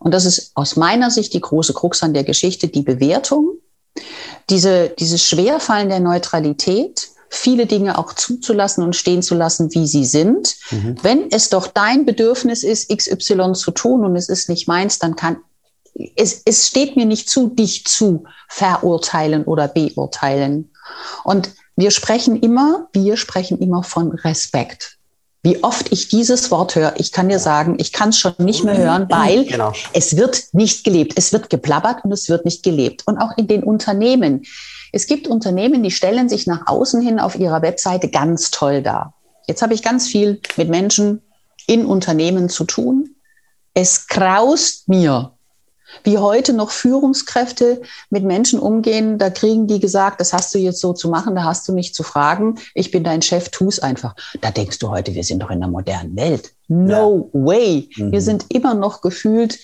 Und 0.00 0.12
das 0.12 0.24
ist 0.24 0.50
aus 0.54 0.76
meiner 0.76 1.10
Sicht 1.10 1.32
die 1.32 1.40
große 1.40 1.72
Krux 1.72 2.02
an 2.02 2.12
der 2.12 2.24
Geschichte, 2.24 2.66
die 2.68 2.82
Bewertung, 2.82 3.58
diese, 4.50 4.88
dieses 4.88 5.24
Schwerfallen 5.24 5.88
der 5.88 6.00
Neutralität, 6.00 7.08
viele 7.34 7.66
Dinge 7.66 7.98
auch 7.98 8.12
zuzulassen 8.12 8.84
und 8.84 8.94
stehen 8.94 9.22
zu 9.22 9.34
lassen, 9.34 9.72
wie 9.74 9.86
sie 9.86 10.04
sind. 10.04 10.54
Mhm. 10.70 10.96
Wenn 11.02 11.30
es 11.30 11.48
doch 11.48 11.66
dein 11.66 12.04
Bedürfnis 12.04 12.62
ist, 12.62 12.94
XY 12.94 13.52
zu 13.54 13.70
tun 13.70 14.04
und 14.04 14.16
es 14.16 14.28
ist 14.28 14.50
nicht 14.50 14.68
meins, 14.68 14.98
dann 14.98 15.16
kann 15.16 15.38
es, 16.16 16.42
es 16.44 16.68
steht 16.68 16.96
mir 16.96 17.06
nicht 17.06 17.28
zu, 17.28 17.48
dich 17.48 17.86
zu 17.86 18.24
verurteilen 18.48 19.44
oder 19.44 19.68
beurteilen. 19.68 20.70
Und 21.24 21.50
wir 21.74 21.90
sprechen 21.90 22.38
immer, 22.38 22.88
wir 22.92 23.16
sprechen 23.16 23.58
immer 23.58 23.82
von 23.82 24.12
Respekt. 24.12 24.98
Wie 25.42 25.64
oft 25.64 25.90
ich 25.90 26.08
dieses 26.08 26.50
Wort 26.50 26.76
höre, 26.76 26.94
ich 26.98 27.12
kann 27.12 27.28
dir 27.28 27.38
sagen, 27.38 27.76
ich 27.78 27.92
kann 27.92 28.10
es 28.10 28.18
schon 28.18 28.34
nicht 28.38 28.62
mehr 28.62 28.76
hören, 28.76 29.06
weil 29.08 29.46
genau. 29.46 29.72
es 29.92 30.16
wird 30.16 30.44
nicht 30.52 30.84
gelebt. 30.84 31.14
Es 31.16 31.32
wird 31.32 31.50
geplappert 31.50 32.04
und 32.04 32.12
es 32.12 32.28
wird 32.28 32.44
nicht 32.44 32.62
gelebt. 32.62 33.02
Und 33.06 33.18
auch 33.18 33.36
in 33.36 33.48
den 33.48 33.64
Unternehmen. 33.64 34.44
Es 34.92 35.06
gibt 35.06 35.26
Unternehmen, 35.26 35.82
die 35.82 35.90
stellen 35.90 36.28
sich 36.28 36.46
nach 36.46 36.66
außen 36.66 37.00
hin 37.00 37.18
auf 37.18 37.36
ihrer 37.36 37.62
Webseite 37.62 38.08
ganz 38.08 38.50
toll 38.50 38.82
dar. 38.82 39.14
Jetzt 39.48 39.62
habe 39.62 39.74
ich 39.74 39.82
ganz 39.82 40.06
viel 40.06 40.40
mit 40.56 40.68
Menschen 40.68 41.22
in 41.66 41.86
Unternehmen 41.86 42.50
zu 42.50 42.64
tun. 42.64 43.16
Es 43.74 44.06
graust 44.06 44.88
mir, 44.90 45.32
wie 46.04 46.18
heute 46.18 46.52
noch 46.52 46.70
Führungskräfte 46.70 47.82
mit 48.10 48.24
Menschen 48.24 48.58
umgehen, 48.58 49.18
da 49.18 49.30
kriegen 49.30 49.66
die 49.66 49.80
gesagt, 49.80 50.20
das 50.20 50.32
hast 50.32 50.54
du 50.54 50.58
jetzt 50.58 50.80
so 50.80 50.92
zu 50.92 51.08
machen, 51.08 51.34
da 51.34 51.44
hast 51.44 51.68
du 51.68 51.72
nicht 51.72 51.94
zu 51.94 52.02
fragen, 52.02 52.58
ich 52.74 52.90
bin 52.90 53.04
dein 53.04 53.22
Chef, 53.22 53.48
tu 53.48 53.68
es 53.68 53.78
einfach. 53.78 54.14
Da 54.40 54.50
denkst 54.50 54.78
du 54.78 54.90
heute, 54.90 55.14
wir 55.14 55.24
sind 55.24 55.42
doch 55.42 55.50
in 55.50 55.60
der 55.60 55.68
modernen 55.68 56.16
Welt. 56.16 56.52
No 56.68 57.30
ja. 57.32 57.40
way. 57.40 57.88
Mhm. 57.96 58.12
Wir 58.12 58.20
sind 58.20 58.46
immer 58.48 58.74
noch 58.74 59.00
gefühlt 59.00 59.58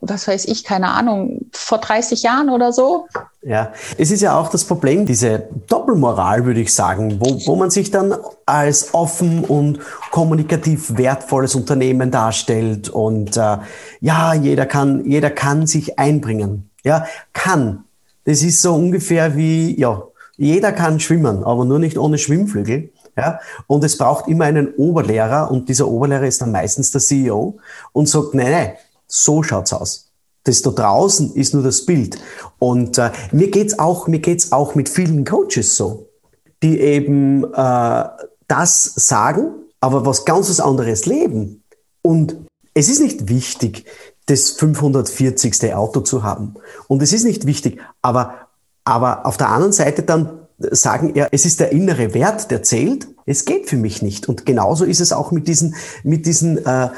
was 0.00 0.26
weiß 0.26 0.46
ich, 0.46 0.64
keine 0.64 0.88
Ahnung, 0.88 1.46
vor 1.52 1.78
30 1.78 2.22
Jahren 2.22 2.48
oder 2.48 2.72
so. 2.72 3.06
Ja, 3.42 3.72
es 3.98 4.10
ist 4.10 4.22
ja 4.22 4.38
auch 4.38 4.48
das 4.48 4.64
Problem, 4.64 5.06
diese 5.06 5.48
Doppelmoral, 5.68 6.44
würde 6.44 6.60
ich 6.60 6.74
sagen, 6.74 7.20
wo, 7.20 7.40
wo 7.46 7.56
man 7.56 7.70
sich 7.70 7.90
dann 7.90 8.14
als 8.46 8.94
offen 8.94 9.44
und 9.44 9.78
kommunikativ 10.10 10.96
wertvolles 10.96 11.54
Unternehmen 11.54 12.10
darstellt 12.10 12.88
und 12.88 13.36
äh, 13.36 13.58
ja, 14.00 14.34
jeder 14.34 14.66
kann, 14.66 15.04
jeder 15.04 15.30
kann 15.30 15.66
sich 15.66 15.98
einbringen. 15.98 16.70
Ja, 16.82 17.06
kann. 17.32 17.84
Das 18.24 18.42
ist 18.42 18.62
so 18.62 18.74
ungefähr 18.74 19.36
wie, 19.36 19.78
ja, 19.78 20.02
jeder 20.36 20.72
kann 20.72 21.00
schwimmen, 21.00 21.44
aber 21.44 21.64
nur 21.66 21.78
nicht 21.78 21.98
ohne 21.98 22.16
Schwimmflügel. 22.16 22.90
Ja, 23.16 23.40
und 23.66 23.84
es 23.84 23.98
braucht 23.98 24.28
immer 24.28 24.44
einen 24.44 24.72
Oberlehrer 24.74 25.50
und 25.50 25.68
dieser 25.68 25.88
Oberlehrer 25.88 26.26
ist 26.26 26.40
dann 26.40 26.52
meistens 26.52 26.90
der 26.92 27.00
CEO 27.00 27.58
und 27.92 28.08
sagt, 28.08 28.34
nein, 28.34 28.50
nein, 28.50 28.72
so 29.10 29.42
schaut's 29.42 29.72
aus. 29.72 30.06
Das 30.44 30.62
da 30.62 30.70
draußen 30.70 31.34
ist 31.34 31.52
nur 31.52 31.62
das 31.62 31.84
Bild. 31.84 32.18
Und 32.58 32.96
äh, 32.96 33.10
mir 33.32 33.50
geht's 33.50 33.78
auch, 33.78 34.06
mir 34.06 34.20
geht's 34.20 34.52
auch 34.52 34.74
mit 34.74 34.88
vielen 34.88 35.24
Coaches 35.24 35.76
so, 35.76 36.08
die 36.62 36.80
eben 36.80 37.44
äh, 37.52 38.04
das 38.48 38.84
sagen, 38.96 39.50
aber 39.80 40.06
was 40.06 40.24
ganz 40.24 40.58
anderes 40.60 41.04
leben. 41.04 41.62
Und 42.02 42.36
es 42.72 42.88
ist 42.88 43.00
nicht 43.00 43.28
wichtig, 43.28 43.84
das 44.26 44.50
540. 44.50 45.74
Auto 45.74 46.00
zu 46.00 46.22
haben. 46.22 46.54
Und 46.88 47.02
es 47.02 47.12
ist 47.12 47.24
nicht 47.24 47.46
wichtig, 47.46 47.80
aber, 48.00 48.48
aber 48.84 49.26
auf 49.26 49.36
der 49.36 49.50
anderen 49.50 49.72
Seite 49.72 50.02
dann 50.02 50.40
sagen, 50.58 51.12
ja, 51.14 51.28
es 51.30 51.44
ist 51.44 51.60
der 51.60 51.72
innere 51.72 52.14
Wert, 52.14 52.50
der 52.50 52.62
zählt. 52.62 53.08
Es 53.30 53.44
geht 53.44 53.68
für 53.68 53.76
mich 53.76 54.02
nicht. 54.02 54.28
Und 54.28 54.44
genauso 54.44 54.84
ist 54.84 55.00
es 55.00 55.12
auch 55.12 55.30
mit 55.30 55.46
diesen, 55.46 55.76
mit 56.02 56.26
diesen 56.26 56.58
äh, 56.66 56.88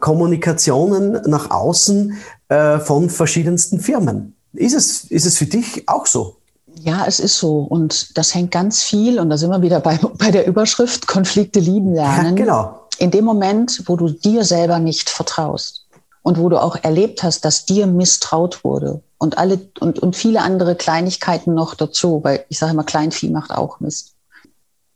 Kommunikationen 0.00 1.20
nach 1.26 1.52
außen 1.52 2.16
äh, 2.48 2.80
von 2.80 3.08
verschiedensten 3.08 3.78
Firmen. 3.78 4.34
Ist 4.52 4.74
es, 4.74 5.04
ist 5.04 5.26
es 5.26 5.38
für 5.38 5.46
dich 5.46 5.88
auch 5.88 6.06
so? 6.06 6.38
Ja, 6.80 7.04
es 7.06 7.20
ist 7.20 7.38
so. 7.38 7.58
Und 7.58 8.18
das 8.18 8.34
hängt 8.34 8.50
ganz 8.50 8.82
viel, 8.82 9.20
und 9.20 9.30
da 9.30 9.38
sind 9.38 9.50
wir 9.50 9.62
wieder 9.62 9.78
bei, 9.78 9.96
bei 10.18 10.32
der 10.32 10.48
Überschrift, 10.48 11.06
Konflikte 11.06 11.60
lieben 11.60 11.94
lernen. 11.94 12.36
Ja, 12.36 12.44
genau. 12.44 12.80
In 12.98 13.12
dem 13.12 13.24
Moment, 13.24 13.84
wo 13.86 13.94
du 13.94 14.08
dir 14.08 14.44
selber 14.44 14.80
nicht 14.80 15.08
vertraust 15.08 15.86
und 16.22 16.36
wo 16.40 16.48
du 16.48 16.60
auch 16.60 16.76
erlebt 16.82 17.22
hast, 17.22 17.44
dass 17.44 17.64
dir 17.64 17.86
misstraut 17.86 18.64
wurde 18.64 19.02
und 19.18 19.38
alle 19.38 19.60
und, 19.78 20.00
und 20.00 20.16
viele 20.16 20.40
andere 20.40 20.74
Kleinigkeiten 20.74 21.54
noch 21.54 21.76
dazu, 21.76 22.24
weil 22.24 22.44
ich 22.48 22.58
sage 22.58 22.72
immer, 22.72 22.82
Kleinvieh 22.82 23.30
macht 23.30 23.52
auch 23.52 23.78
Mist. 23.78 24.15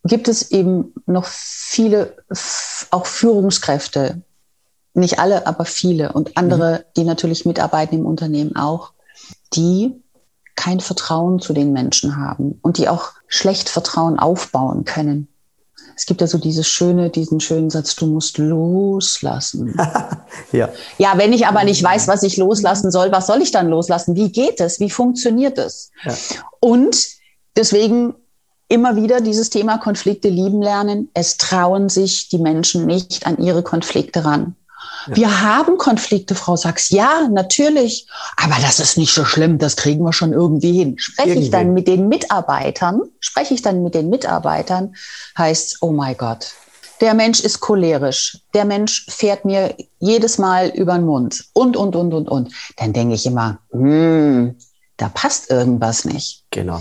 Gibt 0.05 0.29
es 0.29 0.51
eben 0.51 0.95
noch 1.07 1.27
viele, 1.27 2.17
auch 2.91 3.07
Führungskräfte, 3.07 4.23
nicht 4.95 5.19
alle, 5.19 5.47
aber 5.47 5.65
viele 5.65 6.13
und 6.13 6.37
andere, 6.37 6.79
mhm. 6.79 6.85
die 6.97 7.05
natürlich 7.05 7.45
mitarbeiten 7.45 7.99
im 7.99 8.07
Unternehmen 8.07 8.57
auch, 8.57 8.93
die 9.53 10.03
kein 10.57 10.81
Vertrauen 10.81 11.41
zu 11.41 11.53
den 11.53 11.73
Menschen 11.73 12.17
haben 12.17 12.59
und 12.63 12.79
die 12.79 12.89
auch 12.89 13.13
schlecht 13.29 13.69
Vertrauen 13.69 14.19
aufbauen 14.19 14.85
können. 14.85 15.29
Es 15.97 16.07
gibt 16.07 16.21
ja 16.23 16.27
so 16.27 16.39
dieses 16.39 16.67
schöne, 16.67 17.11
diesen 17.11 17.41
schönen 17.41 17.69
Satz, 17.69 17.95
du 17.95 18.07
musst 18.07 18.39
loslassen. 18.39 19.75
ja. 20.53 20.71
Ja, 20.99 21.13
wenn 21.17 21.33
ich 21.33 21.47
aber 21.47 21.65
nicht 21.65 21.83
weiß, 21.83 22.09
was 22.09 22.23
ich 22.23 22.37
loslassen 22.37 22.91
soll, 22.91 23.13
was 23.13 23.27
soll 23.27 23.43
ich 23.43 23.51
dann 23.51 23.69
loslassen? 23.69 24.17
Wie 24.17 24.33
geht 24.33 24.61
es? 24.61 24.81
Wie 24.81 24.91
funktioniert 24.91 25.59
es? 25.59 25.91
Ja. 26.05 26.15
Und 26.61 27.07
deswegen 27.57 28.15
immer 28.71 28.97
wieder 28.97 29.21
dieses 29.21 29.51
Thema 29.51 29.79
Konflikte 29.79 30.29
lieben 30.29 30.63
lernen. 30.63 31.11
Es 31.13 31.37
trauen 31.37 31.89
sich 31.89 32.29
die 32.29 32.39
Menschen 32.39 32.87
nicht 32.87 33.27
an 33.27 33.37
ihre 33.39 33.63
Konflikte 33.63 34.25
ran. 34.25 34.55
Ja. 35.09 35.17
Wir 35.17 35.43
haben 35.43 35.77
Konflikte, 35.77 36.35
Frau 36.35 36.57
Sachs. 36.57 36.91
Ja, 36.91 37.29
natürlich. 37.29 38.07
Aber 38.37 38.55
das 38.61 38.79
ist 38.79 38.97
nicht 38.97 39.13
so 39.13 39.25
schlimm. 39.25 39.59
Das 39.59 39.77
kriegen 39.77 40.05
wir 40.05 40.13
schon 40.13 40.33
irgendwie 40.33 40.73
hin. 40.73 40.95
Spreche 40.99 41.31
irgendwie. 41.31 41.47
ich 41.47 41.51
dann 41.51 41.75
mit 41.75 41.89
den 41.89 42.09
Mitarbeitern, 42.09 43.03
spreche 43.19 43.55
ich 43.55 43.63
dann 43.63 43.83
mit 43.83 43.95
den 43.95 44.09
Mitarbeitern, 44.09 44.95
heißt, 45.37 45.79
oh 45.81 45.91
mein 45.91 46.17
Gott, 46.17 46.53
der 47.01 47.15
Mensch 47.15 47.41
ist 47.41 47.61
cholerisch. 47.61 48.39
Der 48.55 48.65
Mensch 48.65 49.07
fährt 49.09 49.45
mir 49.45 49.75
jedes 49.99 50.39
Mal 50.39 50.69
über 50.69 50.95
den 50.95 51.07
Mund 51.07 51.47
und, 51.55 51.77
und, 51.77 51.97
und, 51.97 52.15
und, 52.15 52.29
und. 52.29 52.53
Dann 52.77 52.93
denke 52.93 53.15
ich 53.15 53.27
immer, 53.27 53.59
hm, 53.73 54.55
da 54.97 55.09
passt 55.09 55.51
irgendwas 55.51 56.05
nicht. 56.05 56.45
Genau. 56.51 56.81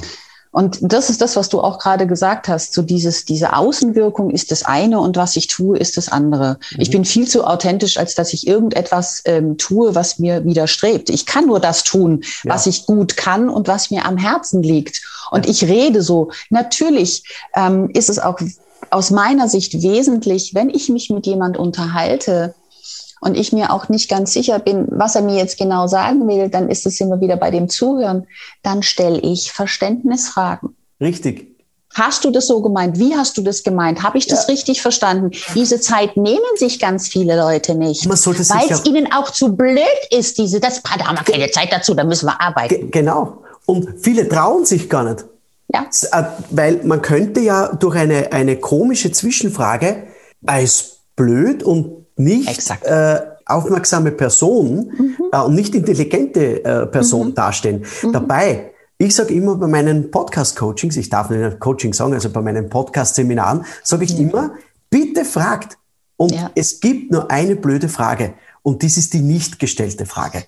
Und 0.51 0.79
das 0.81 1.09
ist 1.09 1.21
das, 1.21 1.35
was 1.35 1.49
du 1.49 1.61
auch 1.61 1.77
gerade 1.77 2.07
gesagt 2.07 2.47
hast. 2.47 2.73
So 2.73 2.81
dieses, 2.81 3.25
diese 3.25 3.55
Außenwirkung 3.55 4.31
ist 4.31 4.51
das 4.51 4.63
eine 4.63 4.99
und 4.99 5.15
was 5.15 5.35
ich 5.35 5.47
tue, 5.47 5.77
ist 5.77 5.95
das 5.95 6.09
andere. 6.09 6.57
Mhm. 6.71 6.81
Ich 6.81 6.89
bin 6.89 7.05
viel 7.05 7.27
zu 7.27 7.45
authentisch, 7.45 7.97
als 7.97 8.15
dass 8.15 8.33
ich 8.33 8.47
irgendetwas 8.47 9.21
ähm, 9.25 9.57
tue, 9.57 9.93
was 9.93 10.17
mir 10.17 10.43
widerstrebt. 10.45 11.09
Ich 11.11 11.27
kann 11.27 11.45
nur 11.45 11.59
das 11.59 11.83
tun, 11.83 12.23
ja. 12.43 12.53
was 12.53 12.65
ich 12.65 12.87
gut 12.87 13.15
kann 13.15 13.47
und 13.49 13.67
was 13.67 13.91
mir 13.91 14.05
am 14.05 14.17
Herzen 14.17 14.63
liegt. 14.63 15.01
Und 15.29 15.45
ja. 15.45 15.51
ich 15.51 15.63
rede 15.65 16.01
so. 16.01 16.31
Natürlich 16.49 17.23
ähm, 17.55 17.89
ist 17.93 18.09
es 18.09 18.17
auch 18.17 18.39
aus 18.89 19.11
meiner 19.11 19.47
Sicht 19.47 19.83
wesentlich, 19.83 20.55
wenn 20.55 20.69
ich 20.69 20.89
mich 20.89 21.11
mit 21.11 21.27
jemand 21.27 21.57
unterhalte, 21.57 22.55
und 23.21 23.35
ich 23.35 23.51
mir 23.51 23.71
auch 23.71 23.89
nicht 23.89 24.09
ganz 24.09 24.33
sicher 24.33 24.59
bin, 24.59 24.87
was 24.89 25.15
er 25.15 25.21
mir 25.21 25.35
jetzt 25.35 25.57
genau 25.57 25.87
sagen 25.87 26.27
will, 26.27 26.49
dann 26.49 26.69
ist 26.69 26.85
es 26.85 26.99
immer 26.99 27.21
wieder 27.21 27.37
bei 27.37 27.51
dem 27.51 27.69
Zuhören, 27.69 28.27
dann 28.63 28.83
stelle 28.83 29.19
ich 29.19 29.51
Verständnisfragen. 29.51 30.75
Richtig. 31.01 31.49
Hast 31.93 32.23
du 32.23 32.29
das 32.29 32.45
so 32.45 32.61
gemeint? 32.61 32.99
Wie 32.99 33.15
hast 33.15 33.37
du 33.37 33.41
das 33.41 33.63
gemeint? 33.63 34.03
Habe 34.03 34.19
ich 34.19 34.27
das 34.27 34.47
ja. 34.47 34.53
richtig 34.53 34.81
verstanden? 34.81 35.31
Diese 35.55 35.79
Zeit 35.79 36.17
nehmen 36.17 36.39
sich 36.55 36.79
ganz 36.79 37.07
viele 37.07 37.35
Leute 37.35 37.73
nicht, 37.73 38.07
weil 38.07 38.71
es 38.71 38.85
ihnen 38.85 39.11
auch 39.11 39.31
zu 39.31 39.55
blöd 39.55 39.79
ist. 40.11 40.37
Diese, 40.37 40.59
das, 40.59 40.83
da 40.83 41.07
haben 41.07 41.17
wir 41.17 41.33
keine 41.33 41.49
Zeit 41.49 41.73
dazu, 41.73 41.95
da 41.95 42.03
müssen 42.03 42.27
wir 42.27 42.39
arbeiten. 42.39 42.91
genau. 42.91 43.43
Und 43.65 43.87
viele 44.01 44.27
trauen 44.29 44.65
sich 44.65 44.89
gar 44.89 45.03
nicht. 45.03 45.25
Ja. 45.73 45.87
Äh, 46.11 46.23
weil 46.51 46.81
man 46.83 47.01
könnte 47.01 47.39
ja 47.39 47.67
durch 47.73 47.95
eine, 47.95 48.31
eine 48.31 48.57
komische 48.57 49.11
Zwischenfrage 49.11 50.07
als 50.45 50.99
blöd 51.15 51.63
und 51.63 52.05
nicht 52.19 52.69
äh, 52.83 53.19
aufmerksame 53.45 54.11
Person 54.11 54.91
mhm. 54.97 55.15
äh, 55.31 55.39
und 55.39 55.55
nicht 55.55 55.73
intelligente 55.73 56.63
äh, 56.63 56.85
Person 56.85 57.29
mhm. 57.29 57.35
dastehen. 57.35 57.85
Mhm. 58.03 58.13
Dabei, 58.13 58.71
ich 58.97 59.15
sage 59.15 59.33
immer 59.33 59.55
bei 59.55 59.67
meinen 59.67 60.11
Podcast-Coachings, 60.11 60.97
ich 60.97 61.09
darf 61.09 61.29
nicht 61.29 61.59
Coaching 61.59 61.93
sagen, 61.93 62.13
also 62.13 62.29
bei 62.29 62.41
meinen 62.41 62.69
Podcast-Seminaren, 62.69 63.65
sage 63.83 64.03
ich 64.03 64.19
immer, 64.19 64.51
bitte 64.89 65.25
fragt. 65.25 65.77
Und 66.17 66.33
ja. 66.33 66.51
es 66.53 66.81
gibt 66.81 67.11
nur 67.11 67.31
eine 67.31 67.55
blöde 67.55 67.87
Frage. 67.87 68.33
Und 68.61 68.83
das 68.83 68.97
ist 68.97 69.13
die 69.13 69.21
nicht 69.21 69.57
gestellte 69.57 70.05
Frage. 70.05 70.43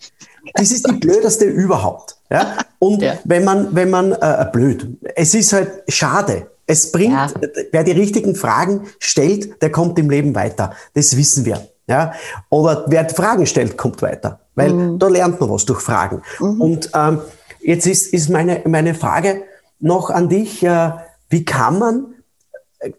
Das 0.54 0.72
ist 0.72 0.88
die 0.88 0.94
blödeste 0.94 1.46
überhaupt. 1.46 2.18
Ja? 2.30 2.58
Und 2.80 3.02
ja. 3.02 3.18
wenn 3.24 3.46
man, 3.46 3.74
wenn 3.74 3.90
man, 3.90 4.12
äh, 4.12 4.46
blöd, 4.52 4.98
es 5.16 5.34
ist 5.34 5.54
halt 5.54 5.84
schade. 5.88 6.51
Es 6.72 6.90
bringt, 6.90 7.14
ja. 7.14 7.28
wer 7.72 7.84
die 7.84 7.92
richtigen 7.92 8.34
Fragen 8.34 8.84
stellt, 8.98 9.62
der 9.62 9.72
kommt 9.74 10.00
im 10.00 10.10
Leben 10.10 10.34
weiter. 10.36 10.72
Das 10.94 11.18
wissen 11.18 11.44
wir. 11.44 11.68
Ja? 11.86 12.14
Oder 12.50 12.86
wer 12.88 13.10
Fragen 13.10 13.46
stellt, 13.46 13.78
kommt 13.78 14.02
weiter. 14.02 14.40
Weil 14.56 14.72
mhm. 14.72 14.98
da 14.98 15.10
lernt 15.10 15.38
man 15.42 15.50
was 15.50 15.66
durch 15.66 15.82
Fragen. 15.82 16.22
Mhm. 16.40 16.62
Und 16.62 16.90
ähm, 16.96 17.20
jetzt 17.60 17.88
ist, 17.88 18.14
ist 18.14 18.30
meine, 18.30 18.62
meine 18.66 18.96
Frage 18.96 19.44
noch 19.82 20.10
an 20.10 20.30
dich, 20.30 20.64
äh, 20.64 20.92
wie 21.28 21.44
kann 21.44 21.78
man 21.78 22.06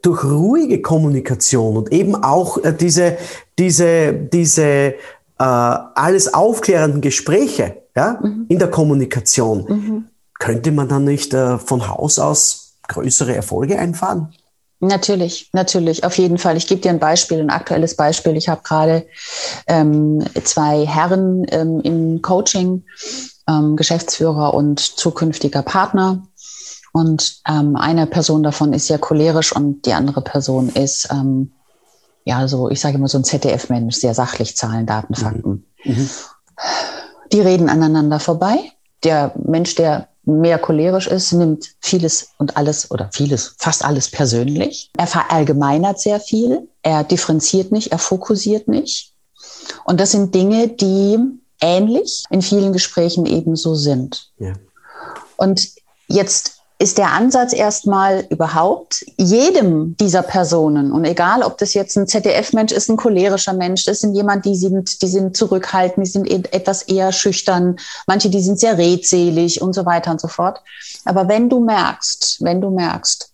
durch 0.02 0.23
ruhige 0.23 0.83
Kommunikation 0.83 1.79
und 1.79 1.93
eben 1.93 2.14
auch 2.14 2.62
äh, 2.62 2.75
diese, 2.75 3.17
diese, 3.59 4.12
diese 4.12 4.64
äh, 4.64 4.95
alles 5.38 6.35
aufklärenden 6.35 7.00
Gespräche 7.00 7.79
ja, 7.97 8.19
mhm. 8.23 8.45
in 8.50 8.59
der 8.59 8.69
Kommunikation, 8.69 9.64
mhm. 9.67 10.05
könnte 10.38 10.73
man 10.73 10.88
dann 10.88 11.05
nicht 11.05 11.33
äh, 11.33 11.57
von 11.57 11.88
Haus 11.88 12.19
aus 12.19 12.62
größere 12.93 13.35
Erfolge 13.35 13.79
einfahren? 13.79 14.35
Natürlich, 14.85 15.49
natürlich, 15.53 16.03
auf 16.03 16.19
jeden 16.19 16.39
Fall. 16.39 16.57
Ich 16.57 16.67
gebe 16.67 16.81
dir 16.81 16.91
ein 16.91 16.99
Beispiel, 16.99 17.39
ein 17.39 17.51
aktuelles 17.51 17.95
Beispiel. 17.95 18.37
Ich 18.37 18.49
habe 18.49 18.63
gerade 18.65 19.07
ähm, 19.69 20.25
zwei 20.43 20.85
Herren 20.85 21.47
ähm, 21.51 21.81
im 21.85 22.21
Coaching, 22.21 22.83
ähm, 23.49 23.77
Geschäftsführer 23.77 24.55
und 24.55 24.81
zukünftiger 24.81 25.63
Partner. 25.63 26.27
Und 26.93 27.43
ähm, 27.49 27.77
eine 27.77 28.09
Person 28.09 28.43
davon 28.43 28.73
ist 28.73 28.89
sehr 28.89 28.99
cholerisch 28.99 29.55
und 29.55 29.87
die 29.87 29.93
andere 29.93 30.21
Person 30.21 30.69
ist, 30.69 31.09
ähm, 31.13 31.53
ja, 32.25 32.49
so, 32.49 32.69
ich 32.69 32.81
sage 32.81 32.97
immer 32.97 33.09
so 33.09 33.19
ein 33.19 33.25
ZDF-Mensch, 33.25 33.95
sehr 33.95 34.15
sachlich, 34.15 34.57
Zahlen, 34.57 34.87
Daten, 34.87 35.15
Fakten. 35.15 35.65
Mhm. 35.85 35.93
Mhm. 35.95 36.11
Die 37.33 37.41
reden 37.41 37.69
aneinander 37.69 38.19
vorbei. 38.19 38.59
Der 39.05 39.33
Mensch, 39.37 39.77
der 39.77 40.09
mehr 40.25 40.59
cholerisch 40.59 41.07
ist, 41.07 41.33
nimmt 41.33 41.75
vieles 41.81 42.31
und 42.38 42.57
alles 42.57 42.91
oder 42.91 43.11
vieles, 43.12 43.55
fast 43.59 43.85
alles 43.85 44.11
persönlich. 44.11 44.91
Er 44.97 45.07
verallgemeinert 45.07 46.00
sehr 46.00 46.21
viel. 46.21 46.69
Er 46.83 47.05
differenziert 47.05 47.73
nicht, 47.73 47.93
er 47.93 47.99
fokussiert 47.99 48.69
nicht. 48.69 49.12
Und 49.85 50.00
das 50.00 50.12
sind 50.12 50.35
Dinge, 50.35 50.69
die 50.69 51.19
ähnlich 51.61 52.25
in 52.31 52.43
vielen 52.43 52.73
Gesprächen 52.73 53.26
ebenso 53.26 53.75
sind. 53.75 54.31
Ja. 54.38 54.55
Und 55.37 55.69
jetzt 56.09 56.62
ist 56.83 56.99
der 56.99 57.12
Ansatz 57.12 57.53
erstmal 57.53 58.27
überhaupt 58.29 59.07
jedem 59.17 59.97
dieser 59.99 60.23
Personen 60.23 60.91
und 60.91 61.05
egal, 61.05 61.45
ob 61.45 61.57
das 61.59 61.75
jetzt 61.75 61.97
ein 61.97 62.09
ZDF-Mensch 62.09 62.73
ist, 62.73 62.91
ein 62.91 62.97
cholerischer 62.97 63.53
Mensch, 63.53 63.85
das 63.85 64.01
sind 64.01 64.15
jemand, 64.15 64.45
die 64.45 64.57
sind, 64.57 65.01
die 65.01 65.07
sind 65.07 65.37
zurückhaltend, 65.37 66.05
die 66.05 66.11
sind 66.11 66.53
etwas 66.53 66.83
eher 66.83 67.12
schüchtern, 67.12 67.77
manche, 68.09 68.31
die 68.31 68.43
sind 68.43 68.59
sehr 68.59 68.79
redselig 68.79 69.62
und 69.62 69.75
so 69.75 69.87
weiter 69.87 70.11
und 70.11 70.21
so 70.21 70.27
fort. 70.27 70.61
Aber 71.05 71.29
wenn 71.29 71.49
du 71.49 71.61
merkst, 71.61 72.39
wenn 72.41 72.61
du 72.61 72.71
merkst, 72.71 73.33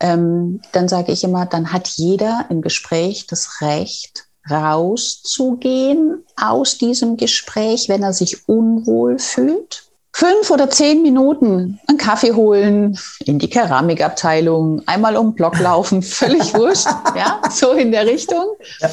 ähm, 0.00 0.60
dann 0.72 0.88
sage 0.88 1.12
ich 1.12 1.22
immer, 1.22 1.46
dann 1.46 1.72
hat 1.72 1.86
jeder 1.86 2.46
im 2.50 2.62
Gespräch 2.62 3.28
das 3.28 3.60
Recht, 3.60 4.24
rauszugehen 4.50 6.24
aus 6.36 6.78
diesem 6.78 7.16
Gespräch, 7.16 7.88
wenn 7.88 8.02
er 8.02 8.12
sich 8.12 8.48
unwohl 8.48 9.20
fühlt 9.20 9.87
fünf 10.18 10.50
oder 10.50 10.68
zehn 10.68 11.02
Minuten 11.02 11.78
einen 11.86 11.96
Kaffee 11.96 12.32
holen, 12.32 12.98
in 13.24 13.38
die 13.38 13.48
Keramikabteilung, 13.48 14.82
einmal 14.84 15.16
um 15.16 15.28
den 15.28 15.34
Block 15.36 15.60
laufen, 15.60 16.02
völlig 16.22 16.54
wurscht, 16.54 16.88
ja, 17.14 17.40
so 17.50 17.70
in 17.70 17.92
der 17.92 18.04
Richtung. 18.04 18.44
Ja. 18.80 18.90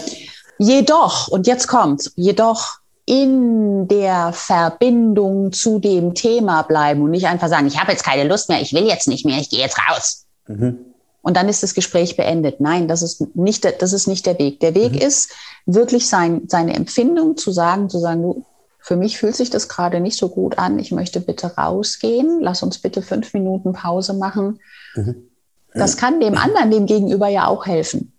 Jedoch, 0.60 1.28
und 1.28 1.48
jetzt 1.48 1.68
kommt, 1.68 2.12
jedoch 2.16 2.76
in 3.08 3.88
der 3.88 4.34
Verbindung 4.34 5.52
zu 5.52 5.80
dem 5.80 6.14
Thema 6.14 6.62
bleiben 6.62 7.02
und 7.02 7.12
nicht 7.12 7.26
einfach 7.26 7.50
sagen, 7.50 7.66
ich 7.66 7.80
habe 7.80 7.92
jetzt 7.92 8.06
keine 8.06 8.28
Lust 8.30 8.48
mehr, 8.48 8.62
ich 8.62 8.74
will 8.74 8.86
jetzt 8.86 9.08
nicht 9.08 9.26
mehr, 9.26 9.40
ich 9.40 9.50
gehe 9.50 9.60
jetzt 9.60 9.80
raus. 9.90 10.26
Mhm. 10.48 10.78
Und 11.24 11.38
dann 11.38 11.50
ist 11.50 11.64
das 11.64 11.74
Gespräch 11.74 12.16
beendet. 12.16 12.62
Nein, 12.62 12.88
das 12.88 13.02
ist 13.02 13.36
nicht, 13.36 13.64
der, 13.64 13.72
das 13.72 13.94
ist 13.94 14.08
nicht 14.08 14.28
der 14.28 14.38
Weg. 14.38 14.60
Der 14.60 14.76
Weg 14.76 14.92
mhm. 14.92 15.00
ist 15.00 15.32
wirklich 15.66 16.08
sein, 16.08 16.44
seine 16.48 16.76
Empfindung 16.76 17.36
zu 17.36 17.52
sagen, 17.52 17.90
zu 17.90 17.98
sagen, 17.98 18.22
du, 18.22 18.46
für 18.86 18.98
mich 18.98 19.18
fühlt 19.18 19.36
sich 19.36 19.50
das 19.50 19.68
gerade 19.68 20.00
nicht 20.00 20.16
so 20.16 20.30
gut 20.30 20.60
an. 20.60 20.78
Ich 20.78 20.92
möchte 20.92 21.20
bitte 21.20 21.56
rausgehen. 21.56 22.40
Lass 22.40 22.62
uns 22.62 22.78
bitte 22.78 23.02
fünf 23.02 23.34
Minuten 23.34 23.74
Pause 23.74 24.14
machen. 24.14 24.60
Mhm. 24.94 25.28
Das 25.74 25.98
kann 25.98 26.20
dem 26.20 26.38
anderen, 26.38 26.70
dem 26.70 26.86
Gegenüber 26.86 27.28
ja 27.28 27.48
auch 27.48 27.66
helfen. 27.66 28.14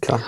Klar. 0.00 0.20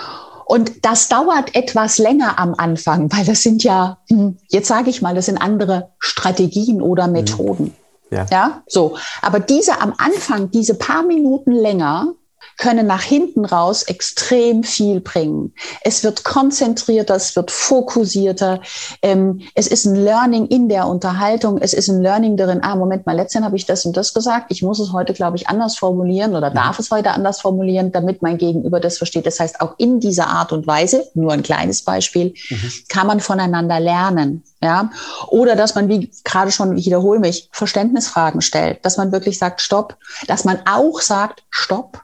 Und 0.45 0.85
das 0.85 1.09
dauert 1.09 1.55
etwas 1.55 1.97
länger 1.97 2.39
am 2.39 2.55
Anfang, 2.57 3.11
weil 3.11 3.25
das 3.25 3.41
sind 3.41 3.65
ja, 3.65 3.97
hm, 4.07 4.37
jetzt 4.47 4.69
sage 4.69 4.89
ich 4.89 5.01
mal, 5.01 5.13
das 5.13 5.25
sind 5.25 5.37
andere 5.37 5.89
Strategien 5.99 6.81
oder 6.81 7.07
mhm. 7.07 7.13
Methoden. 7.13 7.75
Ja. 8.11 8.25
ja, 8.31 8.63
so. 8.67 8.95
Aber 9.21 9.41
diese 9.41 9.81
am 9.81 9.93
Anfang, 9.97 10.51
diese 10.51 10.75
paar 10.75 11.03
Minuten 11.03 11.51
länger, 11.51 12.13
können 12.57 12.87
nach 12.87 13.01
hinten 13.01 13.45
raus 13.45 13.83
extrem 13.83 14.63
viel 14.63 14.99
bringen. 15.01 15.53
Es 15.83 16.03
wird 16.03 16.23
konzentrierter, 16.23 17.15
es 17.15 17.35
wird 17.35 17.51
fokussierter. 17.51 18.61
Ähm, 19.01 19.41
es 19.55 19.67
ist 19.67 19.85
ein 19.85 19.95
Learning 19.95 20.47
in 20.47 20.69
der 20.69 20.87
Unterhaltung. 20.87 21.57
Es 21.57 21.73
ist 21.73 21.89
ein 21.89 22.01
Learning 22.01 22.37
darin, 22.37 22.63
ah, 22.63 22.75
Moment 22.75 23.05
mal, 23.05 23.15
letztens 23.15 23.45
habe 23.45 23.55
ich 23.55 23.65
das 23.65 23.85
und 23.85 23.97
das 23.97 24.13
gesagt. 24.13 24.47
Ich 24.49 24.61
muss 24.61 24.79
es 24.79 24.93
heute, 24.93 25.13
glaube 25.13 25.37
ich, 25.37 25.47
anders 25.47 25.77
formulieren 25.77 26.35
oder 26.35 26.49
darf 26.49 26.79
es 26.79 26.91
heute 26.91 27.11
anders 27.11 27.41
formulieren, 27.41 27.91
damit 27.91 28.21
mein 28.21 28.37
Gegenüber 28.37 28.79
das 28.79 28.97
versteht. 28.97 29.25
Das 29.25 29.39
heißt, 29.39 29.61
auch 29.61 29.75
in 29.77 29.99
dieser 29.99 30.27
Art 30.27 30.51
und 30.51 30.67
Weise, 30.67 31.07
nur 31.13 31.31
ein 31.31 31.43
kleines 31.43 31.83
Beispiel, 31.83 32.33
mhm. 32.49 32.71
kann 32.89 33.07
man 33.07 33.19
voneinander 33.19 33.79
lernen. 33.79 34.43
Ja, 34.63 34.91
oder 35.29 35.55
dass 35.55 35.73
man, 35.73 35.89
wie 35.89 36.11
gerade 36.23 36.51
schon, 36.51 36.77
ich 36.77 36.85
wiederhole 36.85 37.19
mich, 37.19 37.49
Verständnisfragen 37.51 38.41
stellt, 38.41 38.85
dass 38.85 38.97
man 38.97 39.11
wirklich 39.11 39.39
sagt, 39.39 39.59
stopp, 39.59 39.97
dass 40.27 40.45
man 40.45 40.59
auch 40.65 41.01
sagt, 41.01 41.43
stopp, 41.49 42.03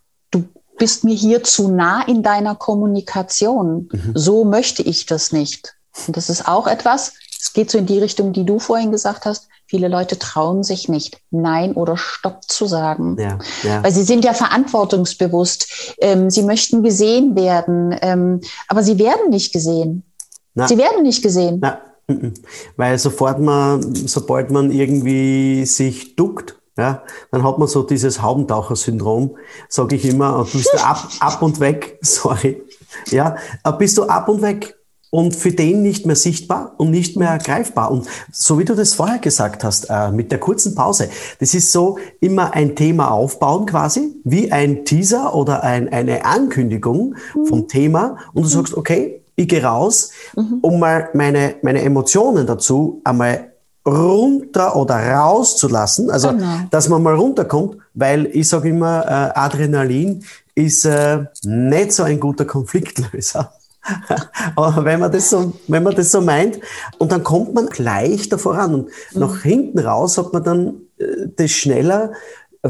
bist 0.77 1.03
mir 1.03 1.15
hier 1.15 1.43
zu 1.43 1.69
nah 1.69 2.05
in 2.07 2.23
deiner 2.23 2.55
Kommunikation. 2.55 3.89
Mhm. 3.91 4.11
So 4.13 4.45
möchte 4.45 4.83
ich 4.83 5.05
das 5.05 5.31
nicht. 5.31 5.75
Und 6.07 6.15
das 6.15 6.29
ist 6.29 6.47
auch 6.47 6.67
etwas, 6.67 7.13
es 7.39 7.53
geht 7.53 7.71
so 7.71 7.77
in 7.77 7.85
die 7.85 7.99
Richtung, 7.99 8.33
die 8.33 8.45
du 8.45 8.59
vorhin 8.59 8.91
gesagt 8.91 9.25
hast. 9.25 9.47
Viele 9.65 9.89
Leute 9.89 10.17
trauen 10.17 10.63
sich 10.63 10.87
nicht, 10.87 11.19
Nein 11.29 11.73
oder 11.73 11.97
Stopp 11.97 12.43
zu 12.47 12.67
sagen. 12.67 13.17
Ja, 13.19 13.37
ja. 13.63 13.83
Weil 13.83 13.91
sie 13.91 14.03
sind 14.03 14.23
ja 14.23 14.33
verantwortungsbewusst. 14.33 15.95
Ähm, 15.99 16.29
sie 16.29 16.43
möchten 16.43 16.83
gesehen 16.83 17.35
werden, 17.35 17.95
ähm, 18.01 18.41
aber 18.69 18.81
sie 18.81 18.97
werden 18.97 19.29
nicht 19.29 19.51
gesehen. 19.51 20.03
Na, 20.53 20.67
sie 20.67 20.77
werden 20.77 21.03
nicht 21.03 21.21
gesehen. 21.21 21.59
Na, 21.61 21.81
weil 22.77 22.97
sofort 22.97 23.39
man, 23.39 23.93
sobald 23.93 24.51
man 24.51 24.71
irgendwie 24.71 25.65
sich 25.65 26.15
duckt, 26.15 26.55
ja, 26.77 27.03
dann 27.31 27.43
hat 27.43 27.57
man 27.57 27.67
so 27.67 27.83
dieses 27.83 28.21
Haubentaucher-Syndrom, 28.21 29.35
sage 29.67 29.95
ich 29.95 30.05
immer, 30.05 30.37
und 30.37 30.51
bist 30.51 30.69
du 30.73 30.83
ab, 30.83 31.09
ab 31.19 31.41
und 31.41 31.59
weg, 31.59 31.97
sorry, 32.01 32.61
ja, 33.07 33.35
äh, 33.63 33.71
bist 33.73 33.97
du 33.97 34.03
ab 34.03 34.29
und 34.29 34.41
weg 34.41 34.75
und 35.09 35.35
für 35.35 35.51
den 35.51 35.81
nicht 35.81 36.05
mehr 36.05 36.15
sichtbar 36.15 36.73
und 36.77 36.91
nicht 36.91 37.17
mehr 37.17 37.37
greifbar. 37.37 37.91
Und 37.91 38.07
so 38.31 38.59
wie 38.59 38.65
du 38.65 38.75
das 38.75 38.93
vorher 38.93 39.19
gesagt 39.19 39.63
hast, 39.63 39.85
äh, 39.89 40.11
mit 40.11 40.31
der 40.31 40.39
kurzen 40.39 40.75
Pause, 40.75 41.09
das 41.39 41.53
ist 41.53 41.71
so 41.71 41.97
immer 42.19 42.53
ein 42.53 42.75
Thema 42.75 43.11
aufbauen 43.11 43.65
quasi, 43.65 44.13
wie 44.23 44.51
ein 44.51 44.85
Teaser 44.85 45.33
oder 45.33 45.63
ein, 45.63 45.89
eine 45.89 46.25
Ankündigung 46.25 47.15
vom 47.45 47.59
mhm. 47.61 47.67
Thema 47.67 48.17
und 48.33 48.43
du 48.43 48.49
sagst, 48.49 48.75
okay, 48.75 49.23
ich 49.35 49.47
gehe 49.47 49.63
raus, 49.63 50.11
mhm. 50.35 50.59
um 50.61 50.79
mal 50.79 51.09
meine, 51.13 51.55
meine 51.61 51.81
Emotionen 51.81 52.45
dazu 52.45 53.01
einmal 53.03 53.53
runter 53.87 54.75
oder 54.75 54.95
rauszulassen, 54.95 56.09
also 56.09 56.29
genau. 56.29 56.59
dass 56.71 56.89
man 56.89 57.01
mal 57.01 57.15
runterkommt, 57.15 57.77
weil 57.93 58.27
ich 58.33 58.49
sage 58.49 58.69
immer, 58.69 59.05
äh, 59.05 59.39
Adrenalin 59.39 60.23
ist 60.55 60.85
äh, 60.85 61.25
nicht 61.43 61.93
so 61.93 62.03
ein 62.03 62.19
guter 62.19 62.45
Konfliktlöser. 62.45 63.53
Aber 64.55 64.83
wenn 64.83 64.99
man, 64.99 65.11
das 65.11 65.29
so, 65.29 65.53
wenn 65.67 65.83
man 65.83 65.95
das 65.95 66.11
so 66.11 66.19
meint, 66.19 66.59
und 66.97 67.11
dann 67.11 67.23
kommt 67.23 67.53
man 67.53 67.69
leichter 67.77 68.37
voran. 68.37 68.73
Und 68.73 68.89
mhm. 69.13 69.19
nach 69.21 69.41
hinten 69.41 69.79
raus 69.79 70.17
hat 70.17 70.33
man 70.33 70.43
dann 70.43 70.67
äh, 70.97 71.27
das 71.35 71.51
schneller 71.51 72.11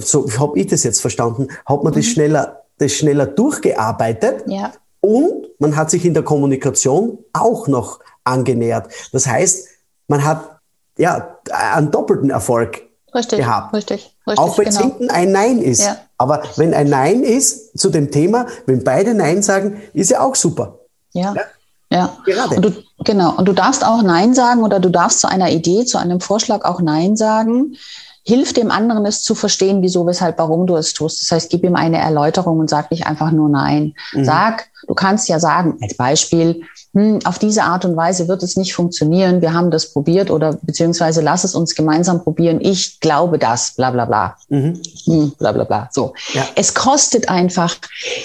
so 0.02 0.28
habe 0.40 0.60
ich 0.60 0.68
das 0.68 0.84
jetzt 0.84 1.02
verstanden, 1.02 1.48
hat 1.66 1.84
man 1.84 1.94
mhm. 1.94 1.98
das 1.98 2.06
schneller, 2.06 2.64
das 2.78 2.94
schneller 2.94 3.26
durchgearbeitet 3.26 4.44
ja. 4.48 4.74
und 5.00 5.48
man 5.60 5.76
hat 5.76 5.90
sich 5.90 6.06
in 6.06 6.14
der 6.14 6.24
Kommunikation 6.24 7.20
auch 7.34 7.68
noch 7.68 8.00
angenähert. 8.24 8.92
Das 9.12 9.28
heißt, 9.28 9.68
man 10.08 10.24
hat 10.24 10.57
ja 10.98 11.38
einen 11.52 11.92
doppelten 11.92 12.30
Erfolg 12.30 12.82
richtig, 13.14 13.40
gehabt. 13.40 13.74
Richtig, 13.74 14.16
richtig, 14.28 14.40
Auch 14.40 14.58
wenn 14.58 14.68
es 14.68 14.78
genau. 14.78 14.90
hinten 14.90 15.10
ein 15.10 15.32
Nein 15.32 15.62
ist. 15.62 15.84
Ja. 15.84 15.98
Aber 16.18 16.44
wenn 16.56 16.74
ein 16.74 16.90
Nein 16.90 17.24
ist 17.24 17.78
zu 17.78 17.90
dem 17.90 18.12
Thema, 18.12 18.48
wenn 18.66 18.84
beide 18.84 19.14
Nein 19.14 19.44
sagen, 19.44 19.82
ist 19.94 20.12
ja 20.12 20.22
auch 20.22 20.36
super. 20.36 20.80
Ja. 21.14 21.34
ja? 21.34 21.42
Ja, 21.90 22.18
Gerade. 22.26 22.56
Und 22.56 22.66
du, 22.66 22.72
genau. 23.06 23.36
Und 23.38 23.48
du 23.48 23.54
darfst 23.54 23.86
auch 23.86 24.02
Nein 24.02 24.34
sagen 24.34 24.64
oder 24.64 24.80
du 24.80 24.90
darfst 24.90 25.22
zu 25.22 25.30
einer 25.30 25.52
Idee, 25.52 25.86
zu 25.86 25.98
einem 25.98 26.20
Vorschlag 26.20 26.66
auch 26.66 26.82
Nein 26.82 27.16
sagen. 27.16 27.78
Hilf 28.24 28.52
dem 28.52 28.72
anderen 28.72 29.06
es 29.06 29.24
zu 29.24 29.36
verstehen, 29.36 29.82
wieso, 29.82 30.06
weshalb, 30.06 30.38
warum 30.38 30.68
du 30.68 30.76
es 30.76 30.94
tust. 30.94 31.22
Das 31.22 31.32
heißt, 31.32 31.50
gib 31.50 31.64
ihm 31.64 31.78
eine 31.78 31.98
Erläuterung 32.00 32.60
und 32.60 32.70
sag 32.70 32.92
nicht 32.92 33.08
einfach 33.08 33.32
nur 33.32 33.48
Nein. 33.48 33.94
Mhm. 34.12 34.26
Sag, 34.26 34.68
du 34.86 34.94
kannst 34.96 35.30
ja 35.30 35.40
sagen, 35.40 35.78
als 35.82 35.96
Beispiel, 35.96 36.64
hm, 36.98 37.20
auf 37.26 37.38
diese 37.38 37.62
Art 37.62 37.86
und 37.86 37.96
Weise 37.96 38.28
wird 38.28 38.42
es 38.42 38.58
nicht 38.58 38.74
funktionieren. 38.74 39.40
Wir 39.40 39.54
haben 39.54 39.70
das 39.70 39.94
probiert 39.94 40.32
oder 40.32 40.58
beziehungsweise 40.64 41.22
lass 41.22 41.44
es 41.44 41.54
uns 41.54 41.76
gemeinsam 41.76 42.24
probieren. 42.24 42.60
Ich 42.60 43.00
glaube 43.00 43.38
das, 43.38 43.76
bla 43.76 43.92
bla 43.92 44.06
bla. 44.06 44.36
Mhm. 44.50 44.82
Hm, 45.06 45.32
bla 45.38 45.52
bla 45.52 45.64
bla. 45.66 45.90
So. 45.92 46.14
Ja. 46.34 46.44
Es 46.56 46.74
kostet 46.74 47.30
einfach, 47.30 47.76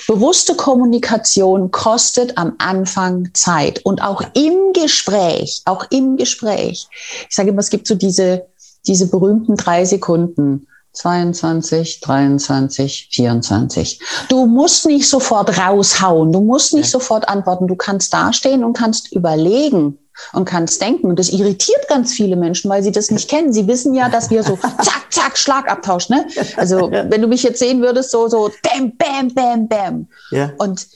bewusste 0.08 0.54
Kommunikation 0.54 1.70
kostet 1.70 2.38
am 2.38 2.54
Anfang 2.56 3.28
Zeit 3.34 3.84
und 3.84 4.02
auch 4.02 4.22
im 4.32 4.72
Gespräch, 4.72 5.60
auch 5.66 5.84
im 5.90 6.16
Gespräch. 6.16 6.88
Ich 7.28 7.36
sage 7.36 7.50
immer, 7.50 7.60
es 7.60 7.68
gibt 7.68 7.86
so 7.86 7.94
diese, 7.94 8.46
diese 8.86 9.06
berühmten 9.08 9.56
drei 9.56 9.84
Sekunden. 9.84 10.66
22, 10.92 12.00
23, 12.00 13.08
24. 13.10 14.00
Du 14.28 14.46
musst 14.46 14.86
nicht 14.86 15.08
sofort 15.08 15.58
raushauen, 15.58 16.32
du 16.32 16.40
musst 16.40 16.74
nicht 16.74 16.86
ja. 16.86 16.90
sofort 16.90 17.28
antworten, 17.28 17.66
du 17.66 17.76
kannst 17.76 18.12
dastehen 18.12 18.62
und 18.62 18.74
kannst 18.74 19.12
überlegen 19.12 19.98
und 20.32 20.44
kannst 20.44 20.82
denken. 20.82 21.06
Und 21.08 21.18
das 21.18 21.30
irritiert 21.30 21.88
ganz 21.88 22.12
viele 22.12 22.36
Menschen, 22.36 22.70
weil 22.70 22.82
sie 22.82 22.92
das 22.92 23.10
nicht 23.10 23.30
kennen. 23.30 23.52
Sie 23.52 23.66
wissen 23.66 23.94
ja, 23.94 24.10
dass 24.10 24.30
wir 24.30 24.42
so 24.42 24.56
zack, 24.82 25.06
zack, 25.10 25.38
Schlagabtausch, 25.38 26.10
ne? 26.10 26.26
Also 26.56 26.90
wenn 26.90 27.22
du 27.22 27.28
mich 27.28 27.42
jetzt 27.42 27.58
sehen 27.58 27.80
würdest, 27.80 28.10
so, 28.10 28.28
so 28.28 28.50
bam, 28.62 28.92
bam, 28.96 29.28
bam, 29.34 29.68
bam. 29.68 30.08
Ja. 30.30 30.52
Und 30.58 30.86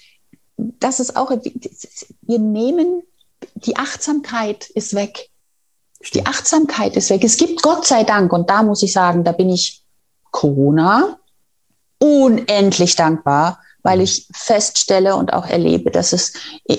das 0.56 1.00
ist 1.00 1.16
auch, 1.16 1.30
wir 1.30 2.38
nehmen, 2.38 3.02
die 3.54 3.76
Achtsamkeit 3.76 4.68
ist 4.70 4.94
weg. 4.94 5.30
Die 6.14 6.26
Achtsamkeit 6.26 6.96
ist 6.96 7.09
weg. 7.11 7.24
Es 7.24 7.38
gibt 7.38 7.62
Gott 7.62 7.87
sei 7.87 8.04
Dank, 8.04 8.32
und 8.32 8.50
da 8.50 8.62
muss 8.62 8.82
ich 8.82 8.92
sagen, 8.92 9.24
da 9.24 9.32
bin 9.32 9.48
ich 9.48 9.86
Corona 10.37 11.16
unendlich 11.99 12.94
dankbar, 12.94 13.59
weil 13.83 14.03
ich 14.03 14.29
feststelle 14.35 15.16
und 15.16 15.33
auch 15.33 15.46
erlebe, 15.46 15.90
dass 15.90 16.12
es, 16.12 16.35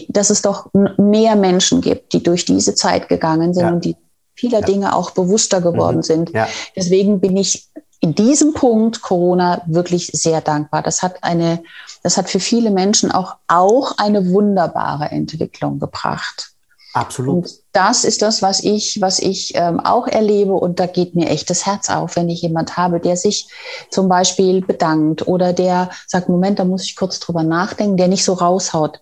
dass 0.10 0.30
es 0.30 0.44
doch 0.44 0.70
mehr 0.98 1.36
Menschen 1.36 1.82
gibt, 1.82 2.14
die 2.14 2.22
durch 2.22 2.46
diese 2.46 2.76
Zeit 2.76 3.10
gegangen 3.10 3.56
sind 3.56 3.64
ja. 3.64 3.72
und 3.72 3.84
die 3.84 3.96
vieler 4.36 4.60
ja. 4.60 4.66
Dinge 4.66 4.96
auch 4.96 5.10
bewusster 5.10 5.60
geworden 5.60 5.98
mhm. 5.98 6.04
sind. 6.04 6.30
Ja. 6.34 6.48
Deswegen 6.76 7.20
bin 7.20 7.36
ich 7.36 7.68
in 8.00 8.14
diesem 8.14 8.54
Punkt 8.54 9.02
Corona 9.02 9.64
wirklich 9.66 10.12
sehr 10.14 10.42
dankbar. 10.42 10.84
Das 10.84 11.02
hat 11.02 11.24
eine, 11.24 11.64
das 12.04 12.16
hat 12.16 12.30
für 12.30 12.40
viele 12.40 12.70
Menschen 12.70 13.12
auch, 13.12 13.38
auch 13.48 13.98
eine 13.98 14.30
wunderbare 14.30 15.06
Entwicklung 15.06 15.80
gebracht. 15.80 16.52
Absolut. 16.94 17.46
Und 17.46 17.60
das 17.78 18.04
ist 18.04 18.24
das, 18.24 18.42
was 18.42 18.64
ich, 18.64 19.00
was 19.02 19.20
ich 19.20 19.54
ähm, 19.56 19.80
auch 19.80 20.08
erlebe. 20.08 20.54
Und 20.54 20.80
da 20.80 20.88
geht 20.88 21.14
mir 21.14 21.30
echt 21.30 21.48
das 21.52 21.68
Herz 21.68 21.90
auf, 21.90 22.16
wenn 22.16 22.28
ich 22.28 22.42
jemand 22.42 22.76
habe, 22.76 23.00
der 23.00 23.16
sich 23.16 23.48
zum 23.92 24.10
Beispiel 24.10 24.62
bedankt 24.62 25.28
oder 25.28 25.54
der 25.54 25.92
sagt, 26.08 26.28
Moment, 26.28 26.58
da 26.58 26.66
muss 26.66 26.86
ich 26.86 26.96
kurz 26.96 27.20
drüber 27.20 27.44
nachdenken, 27.44 27.96
der 27.96 28.08
nicht 28.08 28.26
so 28.26 28.34
raushaut. 28.34 29.00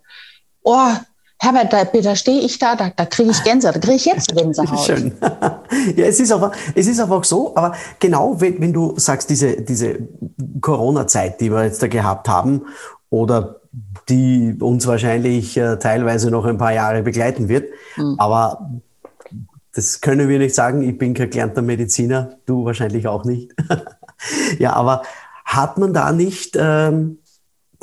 Oh, 0.64 0.92
Herbert, 1.40 1.72
da, 1.72 1.86
da 1.86 2.16
stehe 2.18 2.42
ich 2.42 2.60
da, 2.60 2.76
da, 2.76 2.92
da 2.94 3.06
kriege 3.06 3.32
ich 3.32 3.44
Gänsehaut, 3.44 3.76
da 3.76 3.80
kriege 3.80 3.96
ich 3.96 4.06
jetzt 4.06 4.36
Gänsehaut. 4.36 4.80
Schön. 4.86 5.18
ja, 5.96 6.06
es 6.06 6.20
ist 6.20 6.34
aber, 6.34 6.52
es 6.76 6.88
ist 6.88 7.00
aber 7.00 7.18
auch 7.18 7.24
so, 7.24 7.56
aber 7.56 7.76
genau, 8.00 8.42
wenn, 8.42 8.60
wenn 8.60 8.74
du 8.74 8.94
sagst, 8.98 9.30
diese, 9.30 9.62
diese 9.62 10.00
Corona-Zeit, 10.60 11.40
die 11.40 11.50
wir 11.50 11.64
jetzt 11.64 11.82
da 11.82 11.88
gehabt 11.88 12.28
haben, 12.28 12.64
oder 13.10 13.62
die 14.08 14.56
uns 14.60 14.88
wahrscheinlich 14.88 15.58
äh, 15.58 15.78
teilweise 15.78 16.32
noch 16.32 16.46
ein 16.46 16.58
paar 16.58 16.74
Jahre 16.74 17.04
begleiten 17.04 17.50
wird. 17.50 17.70
Mhm. 17.98 18.16
Aber 18.18 18.72
das 19.74 20.02
können 20.02 20.30
wir 20.30 20.40
nicht 20.40 20.56
sagen. 20.56 20.82
Ich 20.82 20.98
bin 20.98 21.14
kein 21.14 21.30
gelernter 21.30 21.62
Mediziner, 21.62 22.38
du 22.46 22.66
wahrscheinlich 22.66 23.08
auch 23.08 23.26
nicht. 23.26 23.54
ja, 24.60 24.74
aber 24.74 25.04
hat 25.44 25.78
man 25.78 25.94
da 25.94 26.12
nicht 26.12 26.56
ähm, 26.58 27.20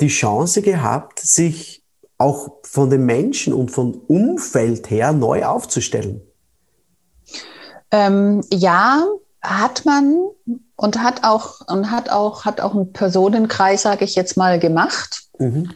die 0.01 0.07
Chance 0.07 0.61
gehabt, 0.61 1.19
sich 1.19 1.83
auch 2.17 2.61
von 2.63 2.89
den 2.89 3.05
Menschen 3.05 3.53
und 3.53 3.69
vom 3.69 3.93
Umfeld 4.07 4.89
her 4.89 5.13
neu 5.13 5.45
aufzustellen? 5.45 6.21
Ähm, 7.91 8.41
ja, 8.51 9.05
hat 9.41 9.85
man 9.85 10.15
und 10.75 11.03
hat 11.03 11.23
auch 11.23 11.61
und 11.67 11.91
hat 11.91 12.09
auch 12.09 12.45
hat 12.45 12.61
auch 12.61 12.73
einen 12.73 12.91
Personenkreis, 12.91 13.83
sage 13.83 14.05
ich 14.05 14.15
jetzt 14.15 14.35
mal, 14.35 14.57
gemacht. 14.59 15.23
Mhm. 15.37 15.69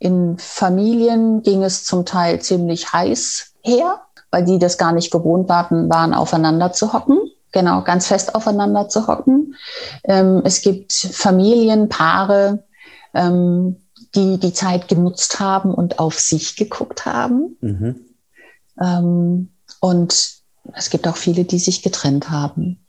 In 0.00 0.38
Familien 0.38 1.42
ging 1.42 1.62
es 1.62 1.84
zum 1.84 2.06
Teil 2.06 2.40
ziemlich 2.40 2.92
heiß 2.92 3.52
her, 3.62 4.00
weil 4.30 4.44
die 4.44 4.58
das 4.58 4.78
gar 4.78 4.92
nicht 4.92 5.12
gewohnt 5.12 5.48
waren, 5.48 5.90
waren 5.90 6.14
aufeinander 6.14 6.72
zu 6.72 6.94
hocken. 6.94 7.18
Genau, 7.52 7.82
ganz 7.82 8.06
fest 8.06 8.34
aufeinander 8.34 8.88
zu 8.88 9.06
hocken. 9.06 9.56
Ähm, 10.04 10.40
es 10.44 10.62
gibt 10.62 10.92
Familienpaare, 10.92 12.64
ähm, 13.12 13.76
die 14.14 14.38
die 14.38 14.54
Zeit 14.54 14.88
genutzt 14.88 15.38
haben 15.38 15.74
und 15.74 15.98
auf 15.98 16.18
sich 16.18 16.56
geguckt 16.56 17.04
haben. 17.04 17.58
Mhm. 17.60 18.00
Ähm, 18.80 19.50
und 19.80 20.30
es 20.72 20.88
gibt 20.88 21.06
auch 21.08 21.16
viele, 21.16 21.44
die 21.44 21.58
sich 21.58 21.82
getrennt 21.82 22.30
haben. 22.30 22.86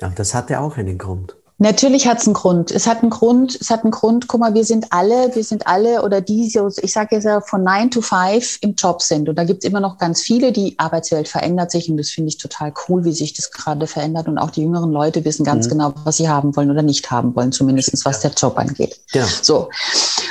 Ja, 0.00 0.10
das 0.10 0.32
hatte 0.32 0.60
auch 0.60 0.76
einen 0.76 0.98
Grund. 0.98 1.34
Natürlich 1.62 2.08
hat 2.08 2.18
es 2.18 2.26
einen 2.26 2.34
Grund. 2.34 2.72
Es 2.72 2.88
hat 2.88 3.02
einen 3.02 3.10
Grund, 3.10 3.56
es 3.60 3.70
hat 3.70 3.84
einen 3.84 3.92
Grund, 3.92 4.26
guck 4.26 4.40
mal, 4.40 4.52
wir 4.52 4.64
sind 4.64 4.86
alle, 4.90 5.32
wir 5.32 5.44
sind 5.44 5.68
alle 5.68 6.02
oder 6.02 6.20
die, 6.20 6.46
ich 6.46 6.92
sage 6.92 7.14
jetzt 7.14 7.24
ja, 7.24 7.40
von 7.40 7.62
9 7.62 7.92
to 7.92 8.00
5 8.00 8.58
im 8.62 8.74
Job 8.74 9.00
sind. 9.00 9.28
Und 9.28 9.36
da 9.36 9.44
gibt 9.44 9.62
es 9.62 9.70
immer 9.70 9.78
noch 9.78 9.96
ganz 9.96 10.22
viele, 10.22 10.50
die 10.50 10.76
Arbeitswelt 10.80 11.28
verändert 11.28 11.70
sich 11.70 11.88
und 11.88 11.98
das 11.98 12.10
finde 12.10 12.30
ich 12.30 12.38
total 12.38 12.74
cool, 12.88 13.04
wie 13.04 13.12
sich 13.12 13.32
das 13.34 13.52
gerade 13.52 13.86
verändert. 13.86 14.26
Und 14.26 14.38
auch 14.38 14.50
die 14.50 14.62
jüngeren 14.62 14.90
Leute 14.90 15.24
wissen 15.24 15.44
ganz 15.44 15.66
mhm. 15.66 15.70
genau, 15.70 15.94
was 16.02 16.16
sie 16.16 16.28
haben 16.28 16.56
wollen 16.56 16.68
oder 16.68 16.82
nicht 16.82 17.12
haben 17.12 17.36
wollen, 17.36 17.52
zumindest 17.52 18.04
was 18.04 18.18
der 18.18 18.32
Job 18.32 18.58
angeht. 18.58 18.98
Ja. 19.12 19.24
So. 19.40 19.68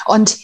Und 0.07 0.37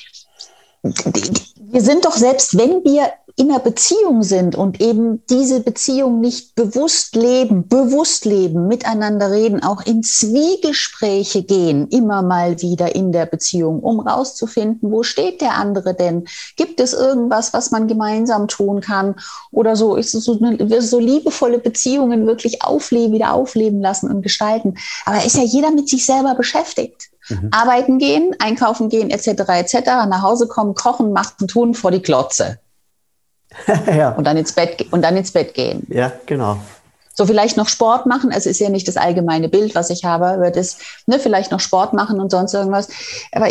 wir 0.84 1.82
sind 1.82 2.06
doch 2.06 2.16
selbst, 2.16 2.58
wenn 2.58 2.86
wir 2.86 3.12
in 3.40 3.52
einer 3.52 3.60
Beziehung 3.60 4.24
sind 4.24 4.56
und 4.56 4.82
eben 4.82 5.24
diese 5.30 5.60
Beziehung 5.60 6.22
nicht 6.22 6.56
bewusst 6.56 7.16
leben, 7.16 7.68
bewusst 7.68 8.26
leben, 8.26 8.68
miteinander 8.68 9.30
reden, 9.30 9.62
auch 9.62 9.86
in 9.86 10.02
Zwiegespräche 10.02 11.44
gehen, 11.44 11.88
immer 11.90 12.24
mal 12.24 12.60
wieder 12.64 12.96
in 12.96 13.12
der 13.12 13.28
Beziehung, 13.28 13.82
um 13.82 14.00
rauszufinden, 14.00 14.92
wo 14.92 15.04
steht 15.04 15.42
der 15.42 15.54
andere 15.54 15.94
denn? 15.94 16.26
Gibt 16.56 16.80
es 16.80 16.94
irgendwas, 16.94 17.54
was 17.54 17.70
man 17.70 17.88
gemeinsam 17.88 18.48
tun 18.48 18.82
kann? 18.82 19.14
Oder 19.52 19.76
so 19.76 19.96
ist 19.96 20.16
es 20.16 20.24
so, 20.24 20.40
eine, 20.42 20.82
so 20.82 21.00
liebevolle 21.00 21.60
Beziehungen 21.60 22.26
wirklich 22.26 22.64
aufleben, 22.64 23.14
wieder 23.14 23.34
aufleben 23.34 23.82
lassen 23.82 24.10
und 24.10 24.24
gestalten. 24.24 24.80
Aber 25.06 25.24
ist 25.24 25.38
ja 25.38 25.44
jeder 25.44 25.70
mit 25.70 25.88
sich 25.90 26.08
selber 26.08 26.34
beschäftigt. 26.34 27.10
Mhm. 27.30 27.50
Arbeiten 27.52 28.00
gehen, 28.00 28.36
einkaufen 28.40 28.90
gehen, 28.90 29.12
etc., 29.12 29.28
etc., 29.50 29.86
nach 30.10 30.24
Hause 30.24 30.48
kommen, 30.48 30.74
kochen, 30.74 31.14
machen, 31.14 31.48
tun 31.48 31.76
vor 31.76 31.92
die 31.92 32.02
Glotze. 32.02 32.58
ja. 33.88 34.12
Und 34.12 34.26
dann 34.26 34.38
ins 34.38 34.54
Bett 34.54 34.86
und 34.92 35.02
dann 35.02 35.18
ins 35.18 35.32
Bett 35.32 35.54
gehen. 35.54 35.86
Ja, 35.90 36.12
genau. 36.26 36.60
So 37.14 37.26
vielleicht 37.26 37.58
noch 37.58 37.68
Sport 37.68 38.06
machen. 38.06 38.32
Es 38.32 38.46
ist 38.46 38.60
ja 38.60 38.70
nicht 38.70 38.88
das 38.88 38.98
allgemeine 38.98 39.50
Bild, 39.50 39.74
was 39.74 39.90
ich 39.90 40.06
habe, 40.06 40.28
aber 40.28 40.52
das, 40.52 40.78
ne, 41.08 41.18
vielleicht 41.18 41.52
noch 41.52 41.60
Sport 41.60 41.94
machen 41.94 42.20
und 42.20 42.30
sonst 42.30 42.54
irgendwas. 42.54 42.90
Aber 43.32 43.48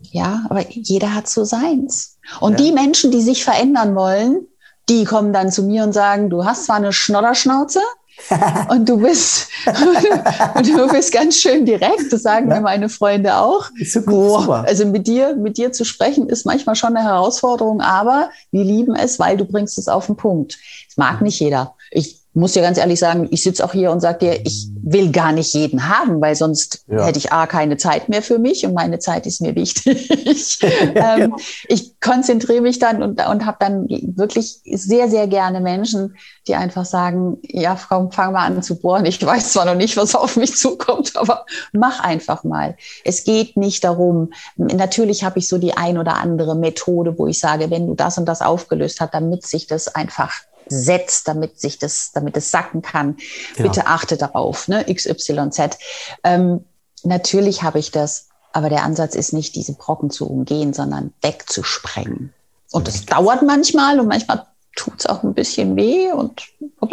ja, 0.00 0.44
aber 0.50 0.68
jeder 0.68 1.14
hat 1.14 1.28
so 1.28 1.44
seins. 1.44 2.18
Und 2.40 2.60
ja. 2.60 2.66
die 2.66 2.72
Menschen, 2.72 3.10
die 3.10 3.22
sich 3.22 3.44
verändern 3.44 3.94
wollen, 3.94 4.46
die 4.88 5.04
kommen 5.04 5.32
dann 5.32 5.50
zu 5.50 5.62
mir 5.62 5.82
und 5.82 5.92
sagen, 5.92 6.30
du 6.30 6.44
hast 6.44 6.66
zwar 6.66 6.76
eine 6.76 6.92
Schnodderschnauze, 6.92 7.80
und 8.70 8.88
du 8.88 8.98
bist, 8.98 9.48
und 9.66 10.66
du 10.66 10.88
bist 10.88 11.12
ganz 11.12 11.36
schön 11.36 11.64
direkt, 11.64 12.12
das 12.12 12.22
sagen 12.22 12.48
ja. 12.48 12.56
mir 12.56 12.60
meine 12.62 12.88
Freunde 12.88 13.36
auch. 13.36 13.66
Super, 13.84 14.64
also 14.66 14.86
mit 14.86 15.06
dir, 15.06 15.36
mit 15.36 15.58
dir 15.58 15.72
zu 15.72 15.84
sprechen 15.84 16.28
ist 16.28 16.46
manchmal 16.46 16.74
schon 16.76 16.96
eine 16.96 17.06
Herausforderung, 17.06 17.80
aber 17.80 18.30
wir 18.50 18.64
lieben 18.64 18.94
es, 18.94 19.18
weil 19.18 19.36
du 19.36 19.44
bringst 19.44 19.78
es 19.78 19.88
auf 19.88 20.06
den 20.06 20.16
Punkt. 20.16 20.58
Das 20.88 20.96
mag 20.96 21.20
nicht 21.20 21.40
jeder. 21.40 21.74
Ich 21.90 22.15
muss 22.36 22.52
dir 22.52 22.62
ganz 22.62 22.76
ehrlich 22.76 22.98
sagen, 22.98 23.28
ich 23.30 23.42
sitze 23.42 23.64
auch 23.64 23.72
hier 23.72 23.90
und 23.90 24.00
sage 24.00 24.18
dir, 24.18 24.40
ich 24.44 24.68
will 24.82 25.10
gar 25.10 25.32
nicht 25.32 25.54
jeden 25.54 25.88
haben, 25.88 26.20
weil 26.20 26.36
sonst 26.36 26.84
ja. 26.86 27.04
hätte 27.04 27.18
ich 27.18 27.32
A, 27.32 27.46
keine 27.46 27.78
Zeit 27.78 28.10
mehr 28.10 28.22
für 28.22 28.38
mich 28.38 28.66
und 28.66 28.74
meine 28.74 28.98
Zeit 28.98 29.26
ist 29.26 29.40
mir 29.40 29.54
wichtig. 29.54 30.58
ähm, 30.94 31.34
ich 31.66 31.98
konzentriere 31.98 32.60
mich 32.60 32.78
dann 32.78 33.02
und, 33.02 33.26
und 33.26 33.46
habe 33.46 33.56
dann 33.58 33.88
wirklich 33.88 34.60
sehr, 34.64 35.08
sehr 35.08 35.26
gerne 35.28 35.60
Menschen, 35.62 36.16
die 36.46 36.54
einfach 36.54 36.84
sagen, 36.84 37.38
ja, 37.42 37.74
Frau, 37.74 38.10
fang 38.10 38.34
mal 38.34 38.44
an 38.44 38.62
zu 38.62 38.78
bohren. 38.78 39.06
Ich 39.06 39.24
weiß 39.24 39.54
zwar 39.54 39.64
noch 39.64 39.74
nicht, 39.74 39.96
was 39.96 40.14
auf 40.14 40.36
mich 40.36 40.56
zukommt, 40.56 41.16
aber 41.16 41.46
mach 41.72 42.00
einfach 42.00 42.44
mal. 42.44 42.76
Es 43.04 43.24
geht 43.24 43.56
nicht 43.56 43.82
darum, 43.82 44.32
natürlich 44.56 45.24
habe 45.24 45.38
ich 45.38 45.48
so 45.48 45.56
die 45.56 45.76
ein 45.76 45.96
oder 45.96 46.16
andere 46.16 46.54
Methode, 46.54 47.18
wo 47.18 47.26
ich 47.26 47.40
sage, 47.40 47.70
wenn 47.70 47.86
du 47.86 47.94
das 47.94 48.18
und 48.18 48.26
das 48.26 48.42
aufgelöst 48.42 49.00
hast, 49.00 49.14
damit 49.14 49.46
sich 49.46 49.66
das 49.66 49.94
einfach 49.94 50.32
setzt, 50.68 51.28
damit 51.28 51.60
sich 51.60 51.78
das, 51.78 52.12
damit 52.12 52.36
es 52.36 52.50
sacken 52.50 52.82
kann. 52.82 53.16
Genau. 53.56 53.68
Bitte 53.68 53.86
achte 53.86 54.16
darauf, 54.16 54.68
ne? 54.68 54.84
XYZ. 54.84 55.78
Ähm, 56.24 56.64
natürlich 57.02 57.62
habe 57.62 57.78
ich 57.78 57.90
das, 57.90 58.28
aber 58.52 58.68
der 58.68 58.82
Ansatz 58.82 59.14
ist 59.14 59.32
nicht, 59.32 59.54
diese 59.54 59.74
Brocken 59.74 60.10
zu 60.10 60.28
umgehen, 60.28 60.72
sondern 60.72 61.12
wegzusprengen. 61.22 62.32
Und 62.72 62.88
das 62.88 63.06
dauert 63.06 63.42
manchmal 63.42 64.00
und 64.00 64.08
manchmal 64.08 64.46
tut 64.76 65.00
es 65.00 65.06
auch 65.06 65.22
ein 65.22 65.34
bisschen 65.34 65.74
weh 65.74 66.12
und 66.12 66.42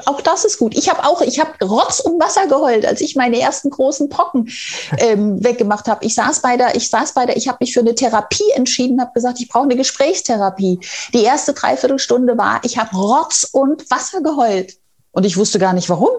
auch 0.08 0.22
das 0.22 0.46
ist 0.46 0.58
gut. 0.58 0.76
Ich 0.76 0.89
habe 0.89 1.06
auch, 1.06 1.22
ich 1.22 1.39
habe 1.39 1.63
Rotz 1.63 2.00
und 2.00 2.19
Wasser 2.19 2.48
geheult, 2.48 2.86
als 2.86 3.02
ich 3.02 3.15
meine 3.15 3.39
ersten 3.39 3.69
großen 3.69 4.10
Pocken 4.10 4.50
ähm, 4.98 5.43
weggemacht 5.43 5.88
habe. 5.88 6.04
Ich 6.06 6.15
saß 6.15 6.41
bei 6.41 6.58
der, 6.58 6.76
ich 6.76 6.89
saß 6.89 7.13
bei 7.13 7.26
der, 7.26 7.38
ich 7.38 7.48
habe 7.48 7.58
mich 7.62 7.74
für 7.74 7.82
eine 7.82 7.93
Therapie 7.93 8.50
entschieden, 8.56 9.02
habe 9.02 9.12
gesagt, 9.13 9.39
ich 9.39 9.50
brauche 9.50 9.65
eine 9.65 9.76
Gesprächstherapie. 9.76 10.80
Die 11.13 11.24
erste 11.24 11.54
Dreiviertelstunde 11.54 12.38
war, 12.38 12.62
ich 12.63 12.78
habe 12.78 12.96
Rotz 12.96 13.48
und 13.52 13.89
Wasser 13.91 14.22
geheult 14.22 14.78
und 15.12 15.26
ich 15.26 15.38
wusste 15.38 15.60
gar 15.60 15.74
nicht 15.74 15.89
warum, 15.89 16.10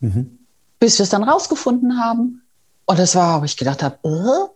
mhm. 0.00 0.38
bis 0.78 0.98
wir 0.98 1.04
es 1.04 1.10
dann 1.10 1.24
rausgefunden 1.24 1.98
haben. 2.00 2.42
Und 2.84 2.98
das 2.98 3.14
war, 3.14 3.40
wo 3.40 3.44
ich 3.44 3.56
gedacht 3.56 3.82
habe, 3.82 3.96
äh? 4.04 4.48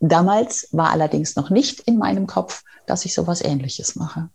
damals 0.00 0.68
war 0.72 0.90
allerdings 0.90 1.36
noch 1.36 1.50
nicht 1.50 1.80
in 1.80 1.96
meinem 1.96 2.26
Kopf, 2.26 2.62
dass 2.86 3.04
ich 3.04 3.14
sowas 3.14 3.42
Ähnliches 3.42 3.96
mache. 3.96 4.28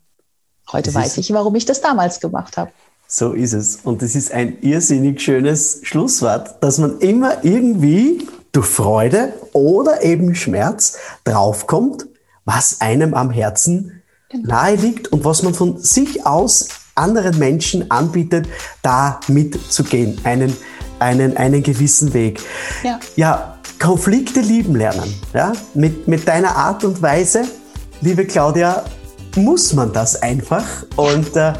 Heute 0.71 0.91
das 0.91 0.95
weiß 1.01 1.17
ich, 1.17 1.33
warum 1.33 1.55
ich 1.55 1.65
das 1.65 1.81
damals 1.81 2.19
gemacht 2.19 2.57
habe. 2.57 2.71
So 3.07 3.33
ist 3.33 3.53
es. 3.53 3.77
Und 3.83 4.01
das 4.01 4.15
ist 4.15 4.33
ein 4.33 4.57
irrsinnig 4.61 5.21
schönes 5.21 5.79
Schlusswort, 5.83 6.61
dass 6.61 6.77
man 6.77 6.99
immer 6.99 7.43
irgendwie 7.43 8.27
durch 8.51 8.65
Freude 8.65 9.33
oder 9.53 10.03
eben 10.03 10.35
Schmerz 10.35 10.97
draufkommt, 11.23 12.05
was 12.43 12.81
einem 12.81 13.13
am 13.13 13.29
Herzen 13.29 14.01
genau. 14.29 14.47
nahe 14.49 14.75
liegt 14.75 15.07
und 15.09 15.23
was 15.23 15.43
man 15.43 15.53
von 15.53 15.77
sich 15.79 16.25
aus 16.25 16.67
anderen 16.95 17.37
Menschen 17.37 17.91
anbietet, 17.91 18.47
da 18.81 19.19
mitzugehen, 19.27 20.19
einen, 20.23 20.55
einen, 20.99 21.37
einen 21.37 21.63
gewissen 21.63 22.13
Weg. 22.13 22.41
Ja. 22.83 22.99
ja, 23.15 23.57
Konflikte 23.79 24.41
lieben 24.41 24.75
lernen. 24.75 25.13
Ja? 25.33 25.53
Mit, 25.73 26.07
mit 26.07 26.27
deiner 26.27 26.55
Art 26.55 26.83
und 26.83 27.01
Weise, 27.01 27.43
liebe 28.01 28.25
Claudia, 28.25 28.83
muss 29.37 29.73
man 29.73 29.93
das 29.93 30.21
einfach. 30.21 30.65
Und 30.95 31.35
äh, 31.35 31.53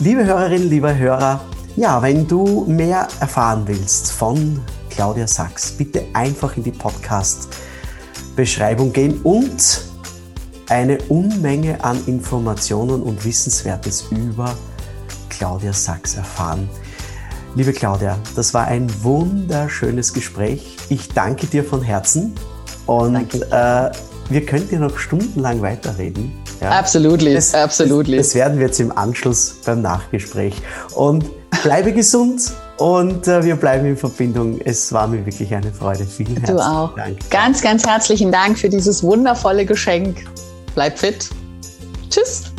liebe 0.00 0.24
Hörerinnen, 0.24 0.68
lieber 0.68 0.96
Hörer, 0.96 1.40
ja, 1.76 2.02
wenn 2.02 2.26
du 2.28 2.64
mehr 2.66 3.08
erfahren 3.20 3.62
willst 3.66 4.12
von 4.12 4.60
Claudia 4.90 5.26
Sachs, 5.26 5.72
bitte 5.72 6.04
einfach 6.12 6.54
in 6.56 6.64
die 6.64 6.72
Podcast-Beschreibung 6.72 8.92
gehen 8.92 9.20
und 9.22 9.86
eine 10.68 10.98
Unmenge 11.08 11.82
an 11.82 11.98
Informationen 12.06 13.02
und 13.02 13.24
Wissenswertes 13.24 14.04
über 14.10 14.54
Claudia 15.30 15.72
Sachs 15.72 16.16
erfahren. 16.16 16.68
Liebe 17.54 17.72
Claudia, 17.72 18.18
das 18.34 18.52
war 18.54 18.66
ein 18.66 18.90
wunderschönes 19.02 20.12
Gespräch. 20.12 20.76
Ich 20.88 21.08
danke 21.08 21.46
dir 21.46 21.62
von 21.64 21.82
Herzen 21.82 22.34
und 22.86 23.34
äh, 23.34 23.90
wir 24.30 24.46
könnten 24.46 24.74
ja 24.74 24.80
noch 24.80 24.98
stundenlang 24.98 25.60
weiterreden. 25.60 26.32
Ja. 26.62 26.70
Absolutely, 26.70 27.34
das, 27.34 27.54
absolutely. 27.54 28.18
Das, 28.18 28.28
das, 28.28 28.34
werden 28.36 28.58
wir 28.58 28.66
jetzt 28.66 28.78
im 28.78 28.96
Anschluss 28.96 29.56
beim 29.64 29.82
Nachgespräch. 29.82 30.54
Und 30.94 31.24
bleibe 31.62 31.92
gesund 31.92 32.52
und 32.76 33.26
äh, 33.26 33.44
wir 33.44 33.56
bleiben 33.56 33.86
in 33.86 33.96
Verbindung. 33.96 34.60
Es 34.64 34.92
war 34.92 35.06
mir 35.08 35.24
wirklich 35.26 35.52
eine 35.54 35.72
Freude. 35.72 36.04
Vielen 36.04 36.36
herzlichen 36.36 36.56
du 36.56 36.62
auch. 36.62 36.94
Dank. 36.94 37.30
Ganz, 37.30 37.62
ganz 37.62 37.86
herzlichen 37.86 38.30
Dank 38.30 38.58
für 38.58 38.68
dieses 38.68 39.02
wundervolle 39.02 39.66
Geschenk. 39.66 40.24
Bleib 40.74 40.98
fit. 40.98 41.28
Tschüss. 42.10 42.51